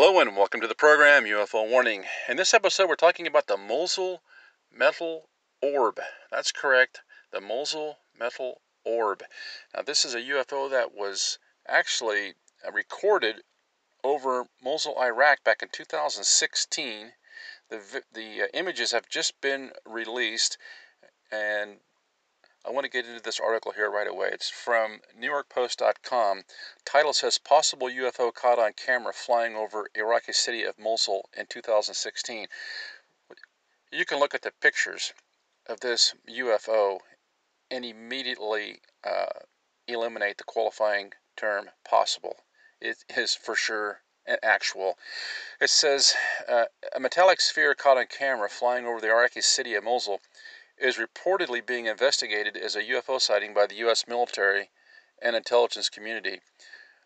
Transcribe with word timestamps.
Hello 0.00 0.20
and 0.20 0.36
welcome 0.36 0.60
to 0.60 0.68
the 0.68 0.76
program 0.76 1.24
UFO 1.24 1.68
Warning. 1.68 2.04
In 2.28 2.36
this 2.36 2.54
episode, 2.54 2.88
we're 2.88 2.94
talking 2.94 3.26
about 3.26 3.48
the 3.48 3.56
Mosul 3.56 4.22
Metal 4.72 5.28
Orb. 5.60 5.98
That's 6.30 6.52
correct, 6.52 7.00
the 7.32 7.40
Mosul 7.40 7.98
Metal 8.16 8.60
Orb. 8.84 9.24
Now, 9.74 9.82
this 9.82 10.04
is 10.04 10.14
a 10.14 10.20
UFO 10.20 10.70
that 10.70 10.94
was 10.94 11.40
actually 11.66 12.34
uh, 12.64 12.70
recorded 12.70 13.42
over 14.04 14.44
Mosul, 14.62 14.94
Iraq 15.02 15.42
back 15.42 15.62
in 15.62 15.68
2016. 15.72 17.14
The, 17.68 18.02
the 18.14 18.42
uh, 18.42 18.46
images 18.54 18.92
have 18.92 19.08
just 19.08 19.40
been 19.40 19.72
released, 19.84 20.58
and 21.32 21.78
I 22.68 22.70
want 22.70 22.84
to 22.84 22.90
get 22.90 23.06
into 23.06 23.22
this 23.22 23.40
article 23.40 23.72
here 23.72 23.90
right 23.90 24.06
away. 24.06 24.28
It's 24.30 24.50
from 24.50 25.00
NewYorkPost.com. 25.18 26.42
Title 26.84 27.14
says 27.14 27.38
Possible 27.38 27.88
UFO 27.88 28.34
caught 28.34 28.58
on 28.58 28.74
camera 28.74 29.14
flying 29.14 29.56
over 29.56 29.88
Iraqi 29.94 30.34
city 30.34 30.64
of 30.64 30.78
Mosul 30.78 31.30
in 31.34 31.46
2016. 31.46 32.46
You 33.90 34.04
can 34.04 34.18
look 34.18 34.34
at 34.34 34.42
the 34.42 34.52
pictures 34.60 35.14
of 35.66 35.80
this 35.80 36.14
UFO 36.28 36.98
and 37.70 37.86
immediately 37.86 38.82
uh, 39.02 39.40
eliminate 39.86 40.36
the 40.36 40.44
qualifying 40.44 41.12
term 41.38 41.70
possible. 41.88 42.36
It 42.82 43.02
is 43.16 43.34
for 43.34 43.54
sure 43.54 44.02
an 44.26 44.36
actual. 44.42 44.98
It 45.58 45.70
says 45.70 46.14
uh, 46.46 46.66
a 46.94 47.00
metallic 47.00 47.40
sphere 47.40 47.74
caught 47.74 47.96
on 47.96 48.08
camera 48.08 48.50
flying 48.50 48.84
over 48.84 49.00
the 49.00 49.08
Iraqi 49.08 49.40
city 49.40 49.74
of 49.74 49.84
Mosul 49.84 50.20
is 50.80 50.96
reportedly 50.96 51.64
being 51.64 51.86
investigated 51.86 52.56
as 52.56 52.76
a 52.76 52.82
UFO 52.82 53.20
sighting 53.20 53.52
by 53.52 53.66
the 53.66 53.76
U.S. 53.76 54.06
military 54.06 54.70
and 55.20 55.34
intelligence 55.34 55.88
community. 55.88 56.40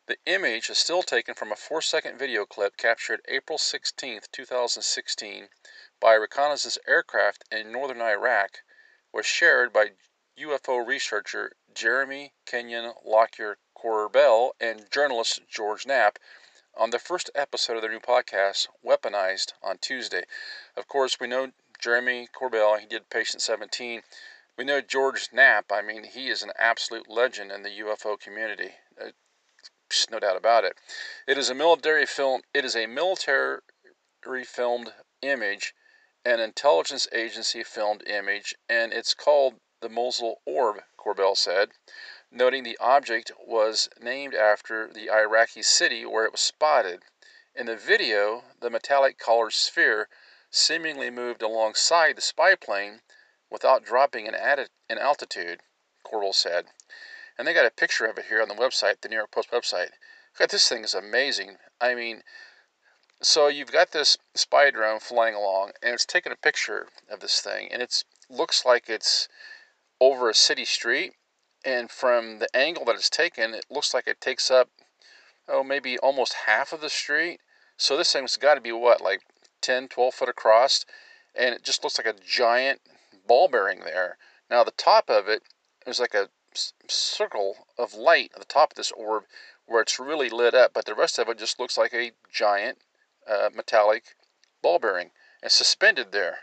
The 0.07 0.19
image 0.27 0.69
is 0.69 0.79
still 0.79 1.03
taken 1.03 1.35
from 1.35 1.53
a 1.53 1.57
four 1.57 1.81
second 1.81 2.19
video 2.19 2.45
clip 2.45 2.77
captured 2.77 3.23
April 3.29 3.57
16, 3.57 4.20
2016, 4.33 5.48
by 6.00 6.15
a 6.15 6.20
reconnaissance 6.20 6.77
aircraft 6.87 7.45
in 7.50 7.70
northern 7.70 8.03
Iraq, 8.03 8.62
was 9.12 9.27
shared 9.27 9.73
by 9.73 9.93
UFO 10.39 10.87
researcher 10.87 11.53
Jeremy 11.73 12.33
Kenyon 12.47 12.95
Lockyer 13.05 13.59
Corbell 13.77 14.53
and 14.61 14.91
journalist 14.91 15.41
George 15.48 15.87
Knapp 15.87 16.19
on 16.75 16.91
the 16.91 16.98
first 16.98 17.31
episode 17.34 17.77
of 17.77 17.83
their 17.83 17.93
new 17.93 18.00
podcast, 18.00 18.69
Weaponized, 18.84 19.53
on 19.62 19.78
Tuesday. 19.78 20.25
Of 20.77 20.89
course, 20.89 21.20
we 21.20 21.27
know 21.27 21.53
Jeremy 21.83 22.28
Corbell, 22.33 22.78
he 22.78 22.86
did 22.86 23.11
Patient 23.11 23.42
17. 23.42 24.02
We 24.56 24.62
know 24.62 24.80
George 24.80 25.30
Knapp, 25.33 25.72
I 25.72 25.83
mean, 25.83 26.05
he 26.05 26.28
is 26.28 26.41
an 26.42 26.52
absolute 26.56 27.11
legend 27.11 27.50
in 27.50 27.64
the 27.64 27.80
UFO 27.80 28.19
community. 28.20 28.77
Uh, 29.00 29.11
no 30.08 30.20
doubt 30.20 30.36
about 30.36 30.64
it. 30.64 30.77
It 31.27 31.36
is 31.36 31.50
a 31.50 31.56
military 31.56 32.06
film, 32.06 32.42
it 32.55 32.64
is 32.64 32.77
a 32.77 32.86
military 32.86 33.60
filmed 34.44 34.94
image, 35.22 35.75
an 36.25 36.38
intelligence 36.38 37.08
agency 37.12 37.64
filmed 37.64 38.06
image, 38.06 38.55
and 38.69 38.92
it's 38.92 39.12
called 39.12 39.55
the 39.80 39.88
Mosul 39.88 40.41
Orb, 40.47 40.84
Corbell 40.97 41.36
said, 41.36 41.72
noting 42.30 42.62
the 42.62 42.78
object 42.78 43.33
was 43.44 43.88
named 44.00 44.36
after 44.36 44.86
the 44.86 45.10
Iraqi 45.10 45.62
city 45.62 46.06
where 46.06 46.27
it 46.27 46.33
was 46.33 46.41
spotted. 46.41 47.03
In 47.56 47.66
the 47.66 47.77
video, 47.77 48.44
the 48.60 48.70
metallic 48.70 49.19
colored 49.19 49.53
sphere 49.53 50.08
seemingly 50.53 51.11
moved 51.11 51.42
alongside 51.42 52.14
the 52.14 52.20
spy 52.20 52.55
plane 52.55 53.00
without 53.50 53.84
dropping 53.84 54.27
in, 54.27 54.34
in 54.34 54.98
altitude, 54.98 55.61
Corbell 56.06 56.34
said. 56.34 56.67
And 57.36 57.48
they 57.48 57.55
got 57.55 57.67
a 57.67 57.70
picture 57.70 58.05
of 58.05 58.19
it 58.19 58.27
here 58.28 58.42
on 58.42 58.48
the 58.48 58.55
website, 58.55 59.00
the 59.00 59.09
New 59.09 59.17
York 59.17 59.31
Post 59.33 59.50
website. 59.50 59.89
God, 60.39 60.50
this 60.50 60.69
thing 60.69 60.84
is 60.84 60.94
amazing. 60.94 61.56
I 61.81 61.94
mean, 61.94 62.22
so 63.22 63.48
you've 63.48 63.72
got 63.72 63.92
this 63.92 64.19
spy 64.34 64.70
drone 64.70 65.00
flying 65.00 65.34
along, 65.34 65.72
and 65.83 65.94
it's 65.94 66.05
taking 66.05 66.33
a 66.33 66.36
picture 66.36 66.89
of 67.11 67.20
this 67.20 67.41
thing, 67.41 67.69
and 67.72 67.81
it 67.81 68.04
looks 68.28 68.65
like 68.65 68.88
it's 68.88 69.28
over 70.00 70.28
a 70.28 70.34
city 70.34 70.65
street. 70.65 71.15
And 71.65 71.91
from 71.91 72.41
the 72.41 72.54
angle 72.54 72.84
that 72.87 72.97
it's 72.97 73.09
taken, 73.09 73.54
it 73.54 73.66
looks 73.71 73.94
like 73.94 74.06
it 74.06 74.21
takes 74.21 74.50
up, 74.50 74.69
oh, 75.48 75.62
maybe 75.62 75.97
almost 75.98 76.34
half 76.47 76.72
of 76.72 76.81
the 76.81 76.91
street. 76.91 77.41
So 77.77 77.97
this 77.97 78.12
thing's 78.12 78.37
got 78.37 78.54
to 78.54 78.60
be 78.60 78.72
what, 78.72 79.00
like 79.00 79.22
10, 79.62 79.89
12 79.89 80.15
foot 80.15 80.28
across, 80.28 80.84
and 81.34 81.55
it 81.55 81.62
just 81.62 81.83
looks 81.83 81.99
like 81.99 82.06
a 82.06 82.21
giant 82.21 82.81
ball 83.27 83.49
bearing 83.49 83.81
there. 83.81 84.19
Now, 84.50 84.65
the 84.65 84.73
top 84.73 85.09
of 85.09 85.28
it 85.28 85.43
is 85.87 86.00
like 86.00 86.15
a 86.15 86.28
circle 86.89 87.67
of 87.78 87.95
light 87.95 88.31
at 88.34 88.41
the 88.41 88.47
top 88.47 88.72
of 88.72 88.77
this 88.77 88.93
orb 88.93 89.25
where 89.67 89.81
it's 89.81 89.99
really 89.99 90.28
lit 90.28 90.55
up, 90.55 90.72
but 90.75 90.84
the 90.84 90.95
rest 90.95 91.19
of 91.19 91.28
it 91.28 91.39
just 91.39 91.59
looks 91.59 91.78
like 91.78 91.95
a 91.95 92.12
giant 92.31 92.78
uh, 93.27 93.49
metallic 93.55 94.17
ball 94.61 94.78
bearing 94.78 95.11
and 95.43 95.51
suspended 95.51 96.12
there. 96.12 96.41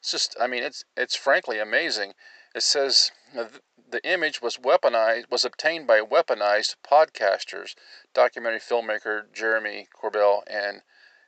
It's 0.00 0.10
just, 0.10 0.36
I 0.40 0.46
mean, 0.46 0.62
it's 0.62 0.84
it's 0.96 1.14
frankly 1.14 1.58
amazing. 1.58 2.14
It 2.54 2.62
says 2.62 3.12
the 3.32 4.04
image 4.04 4.42
was 4.42 4.56
weaponized, 4.56 5.30
was 5.30 5.44
obtained 5.44 5.86
by 5.86 6.00
weaponized 6.00 6.76
podcasters, 6.84 7.74
documentary 8.14 8.60
filmmaker 8.60 9.32
Jeremy 9.32 9.86
Corbell 9.94 10.42
and 10.46 10.82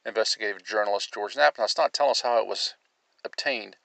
investigative 0.06 0.65
journalist 0.65 1.12
George 1.12 1.37
Knapp. 1.37 1.59
Now, 1.59 1.65
it's 1.65 1.78
not 1.78 1.92
telling 1.92 2.12
us 2.12 2.22
how 2.22 2.38
it 2.38 2.47
was 2.47 2.75
obtained. 3.25 3.76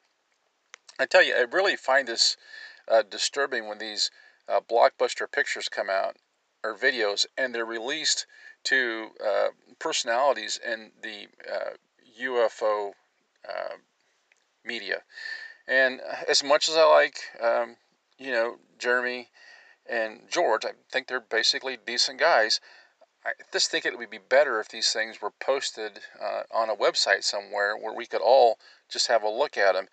I 1.00 1.06
tell 1.06 1.24
you, 1.24 1.34
I 1.35 1.46
really 1.50 1.75
find 1.75 2.07
this 2.07 2.35
uh, 2.88 3.03
disturbing 3.09 3.68
when 3.68 3.78
these 3.78 4.12
uh, 4.47 4.59
blockbuster 4.59 5.31
pictures 5.31 5.69
come 5.69 5.90
out 5.90 6.18
or 6.63 6.75
videos 6.75 7.25
and 7.38 7.56
they're 7.56 7.66
released 7.66 8.25
to 8.66 9.07
uh, 9.25 9.47
personalities 9.80 10.59
in 10.66 10.91
the 11.02 11.28
UFO 12.22 12.90
uh, 12.90 12.91
uh, 13.50 13.75
media. 14.66 15.03
And 15.68 16.01
as 16.28 16.44
much 16.44 16.68
as 16.68 16.75
I 16.75 16.84
like, 16.84 17.19
um, 17.41 17.78
you 18.18 18.31
know, 18.31 18.57
Jeremy 18.78 19.30
and 19.90 20.22
George, 20.30 20.66
I 20.66 20.72
think 20.91 21.07
they're 21.07 21.19
basically 21.19 21.78
decent 21.78 22.19
guys. 22.19 22.59
I 23.29 23.34
just 23.53 23.69
think 23.69 23.85
it 23.85 23.95
would 23.95 24.09
be 24.09 24.17
better 24.17 24.59
if 24.59 24.69
these 24.69 24.91
things 24.91 25.22
were 25.22 25.29
posted 25.29 26.00
uh, 26.19 26.44
on 26.51 26.67
a 26.67 26.75
website 26.75 27.23
somewhere 27.23 27.78
where 27.78 27.94
we 27.94 28.07
could 28.07 28.22
all 28.22 28.57
just 28.90 29.06
have 29.06 29.22
a 29.22 29.29
look 29.29 29.56
at 29.56 29.73
them. 29.73 29.88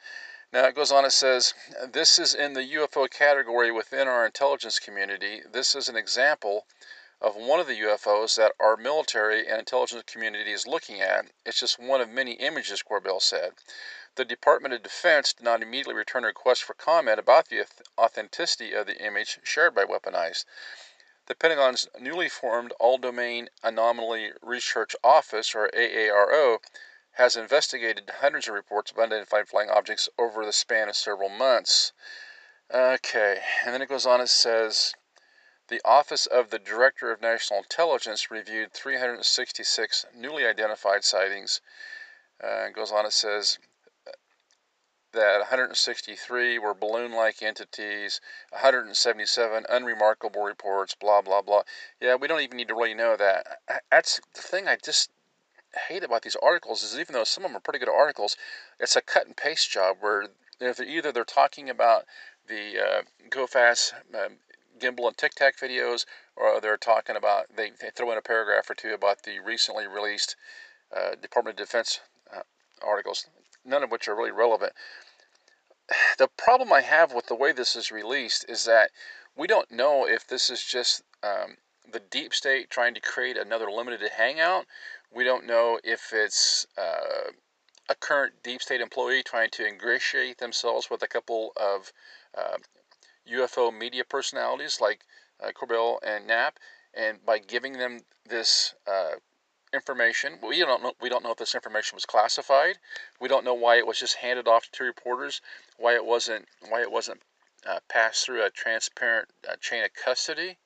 Now 0.55 0.65
it 0.65 0.75
goes 0.75 0.91
on, 0.91 1.05
it 1.05 1.13
says, 1.13 1.53
This 1.93 2.19
is 2.19 2.35
in 2.35 2.55
the 2.55 2.63
UFO 2.63 3.11
category 3.11 3.71
within 3.71 4.09
our 4.09 4.25
intelligence 4.25 4.79
community. 4.79 5.43
This 5.53 5.75
is 5.75 5.91
an 5.91 5.97
example 5.97 6.65
of 7.21 7.37
one 7.37 7.61
of 7.61 7.67
the 7.67 7.79
UFOs 7.81 8.37
that 8.37 8.53
our 8.59 8.75
military 8.79 9.47
and 9.47 9.59
intelligence 9.59 10.05
community 10.07 10.53
is 10.53 10.67
looking 10.67 11.03
at. 11.03 11.27
It's 11.45 11.61
just 11.61 11.79
one 11.79 12.01
of 12.01 12.09
many 12.09 12.35
images, 12.35 12.83
Corbell 12.83 13.21
said. 13.21 13.53
The 14.15 14.25
Department 14.25 14.73
of 14.73 14.83
Defense 14.83 15.35
did 15.35 15.45
not 15.45 15.63
immediately 15.63 15.95
return 15.95 16.25
a 16.25 16.29
request 16.29 16.63
for 16.65 16.73
comment 16.73 17.19
about 17.19 17.51
the 17.51 17.67
authenticity 17.99 18.73
of 18.73 18.87
the 18.87 18.97
image 18.97 19.41
shared 19.45 19.75
by 19.75 19.85
Weaponized. 19.85 20.47
The 21.27 21.35
Pentagon's 21.35 21.89
newly 21.99 22.29
formed 22.29 22.73
All 22.79 22.99
Domain 22.99 23.51
Anomaly 23.61 24.33
Research 24.41 24.95
Office, 25.03 25.57
or 25.57 25.69
AARO, 25.75 26.61
has 27.15 27.37
investigated 27.37 28.09
hundreds 28.21 28.47
of 28.47 28.55
reports 28.55 28.93
of 28.93 28.99
unidentified 28.99 29.49
flying 29.49 29.69
objects 29.69 30.09
over 30.17 30.47
the 30.47 30.53
span 30.53 30.89
of 30.89 30.95
several 30.95 31.29
months. 31.29 31.93
Okay, 32.71 33.43
and 33.65 33.75
then 33.75 33.83
it 33.83 33.89
goes 33.89 34.07
on, 34.07 34.21
it 34.21 34.29
says 34.29 34.95
the 35.67 35.81
Office 35.85 36.27
of 36.27 36.51
the 36.51 36.61
Director 36.61 37.11
of 37.11 37.21
National 37.21 37.59
Intelligence 37.59 38.31
reviewed 38.31 38.73
366 38.73 40.07
newly 40.15 40.47
identified 40.47 41.03
sightings. 41.03 41.61
Uh, 42.43 42.67
it 42.67 42.73
goes 42.73 42.93
on, 42.93 43.05
it 43.05 43.13
says 43.13 43.59
that 45.17 45.39
163 45.39 46.59
were 46.59 46.75
balloon 46.75 47.13
like 47.13 47.43
entities, 47.43 48.21
177 48.51 49.65
unremarkable 49.69 50.43
reports, 50.43 50.95
blah, 50.95 51.23
blah, 51.23 51.43
blah. 51.43 51.63
Yeah, 52.01 52.15
we 52.15 52.29
don't 52.29 52.43
even 52.43 52.59
need 52.59 52.69
to 52.69 52.75
really 52.75 52.95
know 52.95 53.17
that. 53.17 53.59
That's 53.91 54.21
the 54.35 54.43
thing 54.43 54.69
I 54.69 54.77
just 54.77 55.11
hate 55.89 56.05
about 56.05 56.23
these 56.23 56.37
articles 56.43 56.83
is 56.83 56.99
even 56.99 57.15
though 57.15 57.25
some 57.25 57.45
of 57.45 57.51
them 57.51 57.57
are 57.57 57.61
pretty 57.61 57.79
good 57.79 57.89
articles, 57.89 58.37
it's 58.79 58.95
a 58.95 59.01
cut 59.01 59.27
and 59.27 59.37
paste 59.37 59.71
job 59.71 59.97
where 60.01 60.29
if 60.61 60.81
either 60.81 61.13
they're 61.13 61.25
talking 61.25 61.69
about 61.69 62.05
the 62.49 62.79
uh, 62.79 63.03
go 63.31 63.47
fast 63.47 63.95
um, 64.15 64.37
gimbal 64.79 65.09
and 65.09 65.17
tic 65.17 65.35
tac 65.35 65.59
videos, 65.59 66.05
or 66.37 66.61
they're 66.61 66.77
talking 66.77 67.17
about 67.17 67.47
they, 67.55 67.71
they, 67.81 67.91
throw 67.95 68.13
in 68.13 68.19
a 68.19 68.23
paragraph 68.23 68.71
or 68.71 68.75
two 68.75 68.95
about 68.95 69.23
the 69.25 69.39
recently 69.41 69.87
released 69.87 70.37
uh, 70.97 71.15
Department 71.21 71.59
of 71.59 71.67
Defense 71.67 72.01
uh, 72.35 72.43
articles, 72.87 73.27
none 73.65 73.83
of 73.83 73.91
which 73.91 74.07
are 74.09 74.15
really 74.15 74.31
relevant 74.31 74.73
the 76.19 76.29
problem 76.37 76.73
I 76.73 76.81
have 76.83 77.13
with 77.13 77.27
the 77.27 77.35
way 77.35 77.53
this 77.53 77.77
is 77.77 77.91
released 77.91 78.45
is 78.49 78.65
that 78.65 78.91
we 79.37 79.47
don't 79.47 79.71
know 79.71 80.07
if 80.07 80.27
this 80.27 80.51
is 80.51 80.65
just 80.65 81.03
um, 81.23 81.57
the 81.91 82.01
deep 82.01 82.35
state 82.35 82.71
trying 82.71 82.95
to 82.95 83.01
create 83.01 83.37
another 83.37 83.71
limited 83.71 84.11
hangout. 84.17 84.67
We 85.15 85.25
don't 85.25 85.47
know 85.47 85.79
if 85.85 86.13
it's 86.13 86.67
uh, 86.77 87.31
a 87.89 87.95
current 87.95 88.35
deep 88.43 88.63
state 88.63 88.81
employee 88.81 89.23
trying 89.23 89.51
to 89.51 89.67
ingratiate 89.67 90.39
themselves 90.39 90.91
with 90.91 91.03
a 91.03 91.09
couple 91.09 91.53
of 91.57 91.93
uh, 92.37 92.59
UFO 93.31 93.77
media 93.77 94.05
personalities 94.05 94.81
like 94.81 95.01
uh, 95.43 95.51
Corbell 95.53 95.99
and 96.03 96.27
Knapp, 96.27 96.59
and 96.95 97.25
by 97.25 97.39
giving 97.39 97.75
them 97.75 98.01
this 98.25 98.75
uh, 98.87 99.17
information. 99.77 100.39
We 100.43 100.59
don't 100.59 100.83
know. 100.83 100.95
We 101.01 101.09
don't 101.09 101.23
know 101.23 101.31
if 101.31 101.39
this 101.39 101.55
information 101.55 101.97
was 101.97 102.05
classified. 102.05 102.79
We 103.21 103.29
don't 103.29 103.45
know 103.45 103.55
why 103.55 103.77
it 103.77 103.87
was 103.87 104.01
just 104.01 104.17
handed 104.17 104.49
off 104.49 104.69
to 104.73 104.85
reporters. 104.85 105.41
Why 105.77 105.95
it 105.95 106.05
wasn't. 106.05 106.49
Why 106.69 106.81
it 106.83 106.91
wasn't 106.91 107.21
uh, 107.65 107.79
passed 107.89 108.25
through 108.27 108.45
a 108.45 108.51
transparent 108.51 109.29
uh, 109.49 109.55
chain 109.61 109.85
of 109.85 109.95
custody. 109.95 110.59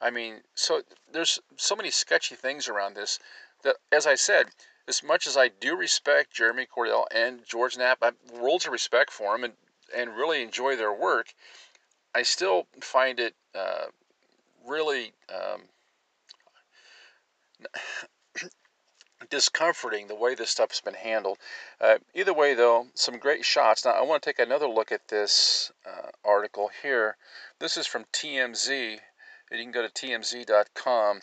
I 0.00 0.10
mean, 0.10 0.42
so 0.54 0.82
there's 1.10 1.40
so 1.56 1.74
many 1.74 1.90
sketchy 1.90 2.36
things 2.36 2.68
around 2.68 2.94
this 2.94 3.18
that, 3.62 3.76
as 3.90 4.06
I 4.06 4.14
said, 4.14 4.46
as 4.86 5.02
much 5.02 5.26
as 5.26 5.36
I 5.36 5.48
do 5.48 5.76
respect 5.76 6.32
Jeremy 6.32 6.66
Corbell 6.66 7.06
and 7.14 7.44
George 7.46 7.76
Knapp, 7.76 7.98
I 8.02 8.06
have 8.06 8.16
worlds 8.32 8.66
of 8.66 8.72
respect 8.72 9.10
for 9.10 9.32
them 9.32 9.44
and, 9.44 9.54
and 9.96 10.16
really 10.16 10.42
enjoy 10.42 10.76
their 10.76 10.92
work, 10.92 11.32
I 12.14 12.22
still 12.22 12.66
find 12.80 13.18
it 13.18 13.34
uh, 13.54 13.86
really 14.66 15.12
um, 15.32 15.62
discomforting 19.24 20.06
the 20.06 20.14
way 20.14 20.34
this 20.34 20.50
stuff's 20.50 20.80
been 20.80 20.94
handled. 20.94 21.38
Uh, 21.80 21.98
either 22.14 22.32
way, 22.32 22.54
though, 22.54 22.88
some 22.94 23.18
great 23.18 23.44
shots. 23.44 23.84
Now, 23.84 23.92
I 23.92 24.02
want 24.02 24.22
to 24.22 24.28
take 24.28 24.38
another 24.38 24.68
look 24.68 24.92
at 24.92 25.08
this 25.08 25.72
uh, 25.86 26.10
article 26.24 26.70
here. 26.82 27.16
This 27.58 27.76
is 27.76 27.86
from 27.86 28.04
TMZ. 28.12 29.00
You 29.50 29.58
can 29.58 29.72
go 29.72 29.86
to 29.86 29.88
tmz.com. 29.88 31.20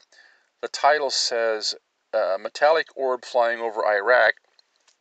The 0.61 0.67
title 0.67 1.09
says 1.09 1.75
uh, 2.13 2.37
Metallic 2.39 2.87
Orb 2.95 3.25
Flying 3.25 3.59
Over 3.59 3.85
Iraq 3.85 4.35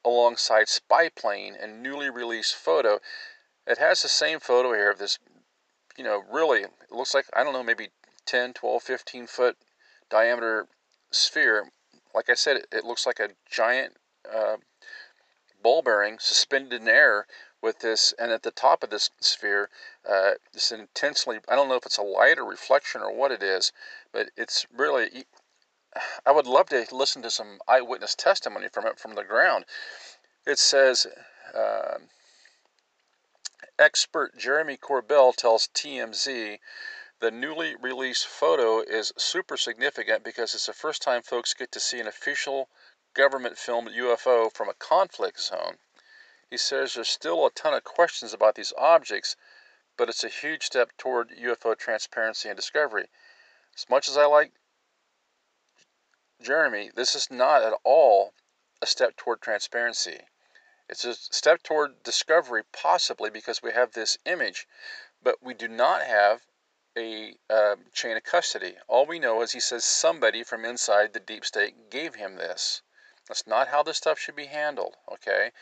alongside 0.05 0.69
spy 0.69 1.09
plane 1.09 1.55
and 1.55 1.83
newly 1.83 2.09
released 2.09 2.55
photo. 2.55 3.01
It 3.67 3.79
has 3.79 4.03
the 4.03 4.09
same 4.09 4.41
photo 4.41 4.73
here 4.73 4.91
of 4.91 4.99
this, 4.99 5.19
you 5.97 6.05
know, 6.05 6.25
really, 6.31 6.63
it 6.63 6.91
looks 6.91 7.15
like, 7.15 7.27
I 7.35 7.45
don't 7.45 7.53
know, 7.53 7.63
maybe 7.63 7.91
10, 8.25 8.55
12, 8.55 8.83
15 8.83 9.27
foot 9.27 9.57
diameter 10.09 10.67
sphere. 11.11 11.71
Like 12.15 12.29
I 12.29 12.35
said, 12.35 12.63
it, 12.73 12.85
looks 12.85 13.07
like 13.07 13.21
a 13.21 13.31
giant 13.51 13.97
uh, 14.33 14.57
ball 15.63 15.83
bearing 15.83 16.19
suspended 16.19 16.83
in 16.83 16.89
air 16.89 17.27
with 17.63 17.81
this, 17.81 18.15
and 18.19 18.33
at 18.33 18.43
the 18.43 18.51
top 18.51 18.83
of 18.83 18.91
this 18.91 19.11
sphere, 19.21 19.69
uh, 20.09 20.33
this 20.53 20.73
intensely, 20.73 21.39
I 21.49 21.55
don't 21.55 21.69
know 21.69 21.77
if 21.77 21.87
it's 21.87 21.99
a 21.99 22.03
light 22.03 22.39
or 22.39 22.45
reflection 22.45 23.03
or 23.03 23.13
what 23.13 23.33
it 23.33 23.43
is, 23.43 23.73
but 24.13 24.31
it's 24.37 24.67
really, 24.75 25.25
I 26.27 26.33
would 26.33 26.47
love 26.47 26.69
to 26.71 26.87
listen 26.91 27.23
to 27.23 27.31
some 27.31 27.59
eyewitness 27.69 28.15
testimony 28.15 28.69
from 28.73 28.87
it 28.87 28.99
from 28.99 29.15
the 29.15 29.25
ground. 29.25 29.67
It 30.47 30.59
says, 30.59 31.07
uh, 31.55 31.99
expert 33.79 34.37
Jeremy 34.37 34.77
Corbell 34.77 35.35
tells 35.35 35.69
TMZ 35.69 36.59
the 37.21 37.31
newly 37.31 37.75
released 37.75 38.27
photo 38.27 38.81
is 38.81 39.13
super 39.19 39.59
significant 39.59 40.25
because 40.25 40.55
it's 40.55 40.67
the 40.67 40.73
first 40.73 41.03
time 41.03 41.21
folks 41.21 41.53
get 41.53 41.71
to 41.71 41.79
see 41.79 42.01
an 42.01 42.07
official 42.07 42.71
government 43.13 43.59
filmed 43.59 43.91
UFO 43.91 44.51
from 44.51 44.71
a 44.71 44.75
conflict 44.75 45.39
zone. 45.39 45.79
He 46.49 46.57
says 46.57 46.95
there's 46.95 47.11
still 47.11 47.45
a 47.45 47.51
ton 47.51 47.75
of 47.75 47.85
questions 47.85 48.33
about 48.33 48.55
these 48.55 48.73
objects, 48.79 49.37
but 49.99 50.09
it's 50.09 50.25
a 50.25 50.29
huge 50.29 50.65
step 50.65 50.97
toward 50.97 51.29
UFO 51.29 51.77
transparency 51.77 52.49
and 52.49 52.57
discovery. 52.57 53.11
As 53.77 53.87
much 53.91 54.09
as 54.09 54.17
I 54.17 54.25
like 54.25 54.53
Jeremy, 56.41 56.91
this 56.95 57.15
is 57.15 57.31
not 57.31 57.63
at 57.63 57.75
all 57.85 58.33
a 58.81 58.87
step 58.87 59.15
toward 59.17 59.43
transparency. 59.43 60.27
It's 60.89 61.05
a 61.05 61.15
step 61.15 61.63
toward 61.63 62.03
discovery, 62.03 62.63
possibly 62.73 63.29
because 63.29 63.63
we 63.63 63.73
have 63.73 63.93
this 63.93 64.17
image, 64.25 64.67
but 65.23 65.43
we 65.43 65.53
do 65.53 65.69
not 65.69 66.03
have 66.03 66.47
a 66.97 67.37
uh, 67.49 67.77
chain 67.93 68.17
of 68.17 68.25
custody. 68.25 68.77
All 68.89 69.07
we 69.07 69.19
know 69.19 69.43
is 69.43 69.53
he 69.53 69.61
says 69.61 69.85
somebody 69.85 70.43
from 70.43 70.65
inside 70.65 71.13
the 71.13 71.21
deep 71.21 71.45
state 71.45 71.91
gave 71.91 72.17
him 72.17 72.37
this. 72.37 72.83
That's 73.29 73.47
not 73.47 73.69
how 73.69 73.83
this 73.83 73.99
stuff 73.99 74.19
should 74.19 74.35
be 74.35 74.47
handled, 74.47 74.97
okay? 75.13 75.53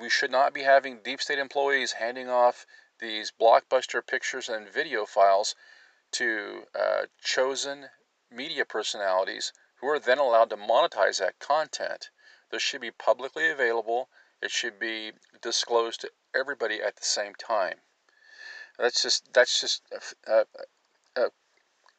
We 0.00 0.10
should 0.10 0.30
not 0.30 0.52
be 0.52 0.64
having 0.64 1.02
deep 1.02 1.20
state 1.20 1.38
employees 1.38 1.92
handing 1.92 2.28
off 2.28 2.66
these 2.98 3.30
blockbuster 3.30 4.04
pictures 4.04 4.48
and 4.48 4.68
video 4.68 5.06
files 5.06 5.54
to 6.12 6.66
uh, 6.74 7.06
chosen 7.22 7.90
media 8.30 8.64
personalities 8.64 9.52
who 9.76 9.88
are 9.88 10.00
then 10.00 10.18
allowed 10.18 10.50
to 10.50 10.56
monetize 10.56 11.18
that 11.18 11.38
content. 11.38 12.10
This 12.50 12.62
should 12.62 12.80
be 12.80 12.90
publicly 12.90 13.48
available. 13.48 14.08
It 14.42 14.50
should 14.50 14.78
be 14.78 15.12
disclosed 15.40 16.00
to 16.00 16.12
everybody 16.34 16.82
at 16.82 16.96
the 16.96 17.04
same 17.04 17.34
time. 17.34 17.82
That's 18.78 19.02
just 19.02 19.32
that's 19.32 19.60
just 19.60 19.82
a, 20.26 20.44
a, 21.16 21.24
a 21.24 21.30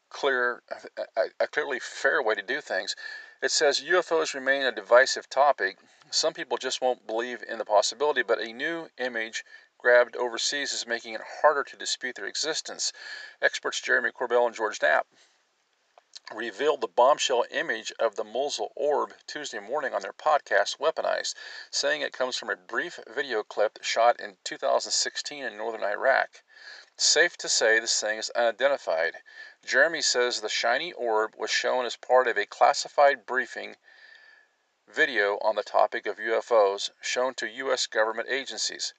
clear, 0.10 0.64
a, 1.16 1.22
a 1.40 1.48
clearly 1.48 1.80
fair 1.80 2.22
way 2.22 2.36
to 2.36 2.42
do 2.42 2.62
things. 2.62 2.96
It 3.42 3.52
says 3.52 3.82
UFOs 3.82 4.34
remain 4.34 4.64
a 4.64 4.72
divisive 4.72 5.30
topic. 5.30 5.78
Some 6.12 6.34
people 6.34 6.58
just 6.58 6.82
won't 6.82 7.06
believe 7.06 7.44
in 7.44 7.58
the 7.58 7.66
possibility, 7.66 8.22
but 8.22 8.40
a 8.40 8.54
new 8.54 8.90
image 8.98 9.44
grabbed 9.78 10.16
overseas 10.16 10.74
is 10.74 10.88
making 10.88 11.14
it 11.14 11.22
harder 11.42 11.64
to 11.64 11.78
dispute 11.78 12.16
their 12.16 12.26
existence. 12.26 12.92
Experts 13.42 13.80
Jeremy 13.82 14.12
Corbell 14.12 14.46
and 14.46 14.56
George 14.56 14.82
Knapp 14.82 15.08
revealed 16.36 16.80
the 16.80 16.88
bombshell 16.88 17.44
image 17.50 17.92
of 18.00 18.16
the 18.16 18.24
Mosul 18.24 18.72
orb 18.76 19.16
Tuesday 19.26 19.60
morning 19.60 19.96
on 19.96 20.02
their 20.04 20.14
podcast 20.14 20.78
Weaponized, 20.78 21.34
saying 21.72 22.02
it 22.02 22.14
comes 22.14 22.38
from 22.38 22.52
a 22.52 22.56
brief 22.56 23.00
video 23.08 23.42
clip 23.42 23.84
shot 23.84 24.20
in 24.20 24.38
2016 24.44 25.44
in 25.44 25.58
northern 25.58 25.84
Iraq. 25.84 26.44
Safe 26.96 27.36
to 27.38 27.50
say 27.50 27.80
this 27.80 28.00
thing 28.00 28.20
is 28.20 28.30
unidentified. 28.32 29.24
Jeremy 29.66 30.02
says 30.02 30.42
the 30.42 30.50
shiny 30.50 30.94
orb 30.94 31.34
was 31.36 31.50
shown 31.50 31.86
as 31.86 31.96
part 31.96 32.28
of 32.28 32.38
a 32.38 32.46
classified 32.46 33.26
briefing 33.26 33.76
video 34.88 35.40
on 35.40 35.56
the 35.56 35.64
topic 35.64 36.06
of 36.06 36.18
UFOs 36.18 36.92
shown 37.02 37.34
to 37.36 37.48
U.S. 37.48 37.88
government 37.88 38.30
agencies. 38.30 38.94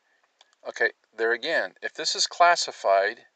Okay, 0.67 0.93
there 1.13 1.33
again, 1.33 1.77
if 1.81 1.95
this 1.95 2.17
is 2.17 2.27
classified, 2.27 3.27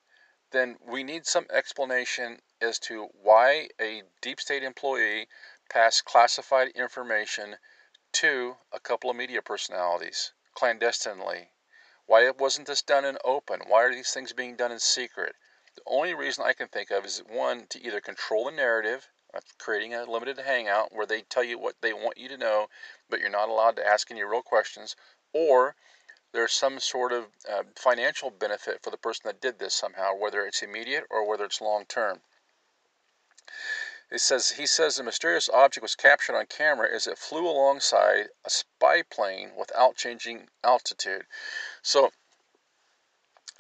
then 0.55 0.77
we 0.81 1.03
need 1.03 1.27
some 1.27 1.47
explanation 1.53 2.39
as 2.61 2.79
to 2.79 3.09
why 3.13 3.69
a 3.81 4.03
deep 4.23 4.41
state 4.41 4.63
employee 4.63 5.27
passed 5.69 6.05
classified 6.05 6.69
information 6.69 7.57
to 8.13 8.57
a 8.73 8.79
couple 8.79 9.11
of 9.11 9.17
media 9.17 9.43
personalities 9.43 10.33
clandestinely. 10.55 11.51
Why 12.07 12.31
wasn't 12.31 12.69
this 12.69 12.83
done 12.83 13.05
in 13.05 13.19
open? 13.25 13.63
Why 13.67 13.83
are 13.83 13.93
these 13.93 14.13
things 14.13 14.33
being 14.33 14.55
done 14.55 14.71
in 14.71 14.79
secret? 14.79 15.35
The 15.75 15.83
only 15.87 16.15
reason 16.15 16.45
I 16.45 16.53
can 16.53 16.69
think 16.69 16.93
of 16.93 17.05
is 17.05 17.19
one, 17.29 17.67
to 17.71 17.85
either 17.85 18.01
control 18.01 18.45
the 18.45 18.53
narrative, 18.53 19.09
uh, 19.35 19.41
creating 19.59 19.95
a 19.95 20.05
limited 20.05 20.39
hangout 20.39 20.93
where 20.93 21.07
they 21.07 21.23
tell 21.23 21.43
you 21.43 21.59
what 21.59 21.81
they 21.81 21.93
want 21.93 22.17
you 22.17 22.29
to 22.29 22.37
know, 22.37 22.69
but 23.11 23.19
you're 23.19 23.29
not 23.29 23.49
allowed 23.49 23.75
to 23.77 23.87
ask 23.87 24.09
any 24.11 24.23
real 24.23 24.43
questions, 24.43 24.95
or 25.33 25.75
there's 26.35 26.53
some 26.53 26.81
sort 26.81 27.13
of 27.13 27.27
uh, 27.51 27.63
financial 27.77 28.29
benefit 28.29 28.83
for 28.83 28.91
the 28.91 28.99
person 28.99 29.23
that 29.27 29.41
did 29.41 29.59
this 29.59 29.73
somehow, 29.73 30.15
whether 30.15 30.45
it's 30.45 30.63
immediate 30.63 31.05
or 31.09 31.27
whether 31.27 31.45
it's 31.45 31.61
long 31.61 31.85
term. 31.87 32.21
It 34.11 34.21
says 34.21 34.51
he 34.51 34.67
says 34.67 34.97
the 34.97 35.05
mysterious 35.05 35.49
object 35.49 35.83
was 35.83 35.95
captured 35.95 36.37
on 36.37 36.47
camera 36.47 36.89
as 36.93 37.07
it 37.07 37.19
flew 37.19 37.49
alongside 37.49 38.27
a 38.45 38.51
spy 38.51 39.03
plane 39.03 39.53
without 39.57 39.97
changing 39.97 40.49
altitude. 40.63 41.27
So 41.83 42.11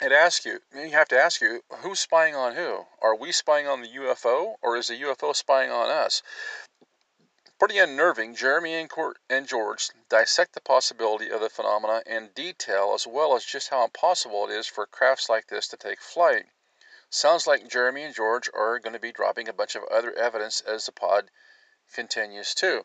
it 0.03 0.11
asks 0.11 0.45
you, 0.45 0.61
you 0.75 0.91
have 0.91 1.09
to 1.09 1.19
ask 1.19 1.41
you, 1.41 1.63
who's 1.79 2.01
spying 2.01 2.35
on 2.35 2.57
who? 2.57 2.87
Are 3.01 3.15
we 3.15 3.31
spying 3.31 3.69
on 3.69 3.83
the 3.83 3.89
UFO 3.89 4.57
or 4.61 4.77
is 4.77 4.89
the 4.89 5.01
UFO 5.01 5.35
spying 5.35 5.71
on 5.71 5.89
us? 5.89 6.23
Pretty 7.57 7.79
unnerving, 7.79 8.35
Jeremy 8.35 8.75
and, 8.75 8.91
and 9.31 9.47
George 9.47 9.91
dissect 10.09 10.55
the 10.55 10.61
possibility 10.61 11.31
of 11.31 11.41
the 11.41 11.49
phenomena 11.49 12.03
in 12.05 12.31
detail 12.35 12.95
as 12.95 13.07
well 13.07 13.37
as 13.37 13.45
just 13.45 13.69
how 13.69 13.85
impossible 13.85 14.51
it 14.51 14.53
is 14.53 14.67
for 14.67 14.87
crafts 14.87 15.29
like 15.29 15.47
this 15.47 15.69
to 15.69 15.77
take 15.77 16.01
flight. 16.01 16.47
Sounds 17.11 17.47
like 17.47 17.69
Jeremy 17.69 18.03
and 18.03 18.15
George 18.15 18.51
are 18.53 18.81
going 18.81 18.93
to 18.93 18.99
be 18.99 19.13
dropping 19.13 19.49
a 19.49 19.53
bunch 19.53 19.77
of 19.77 19.85
other 19.85 20.13
evidence 20.15 20.61
as 20.63 20.87
the 20.87 20.93
pod 20.93 21.31
continues 21.93 22.55
too. 22.55 22.85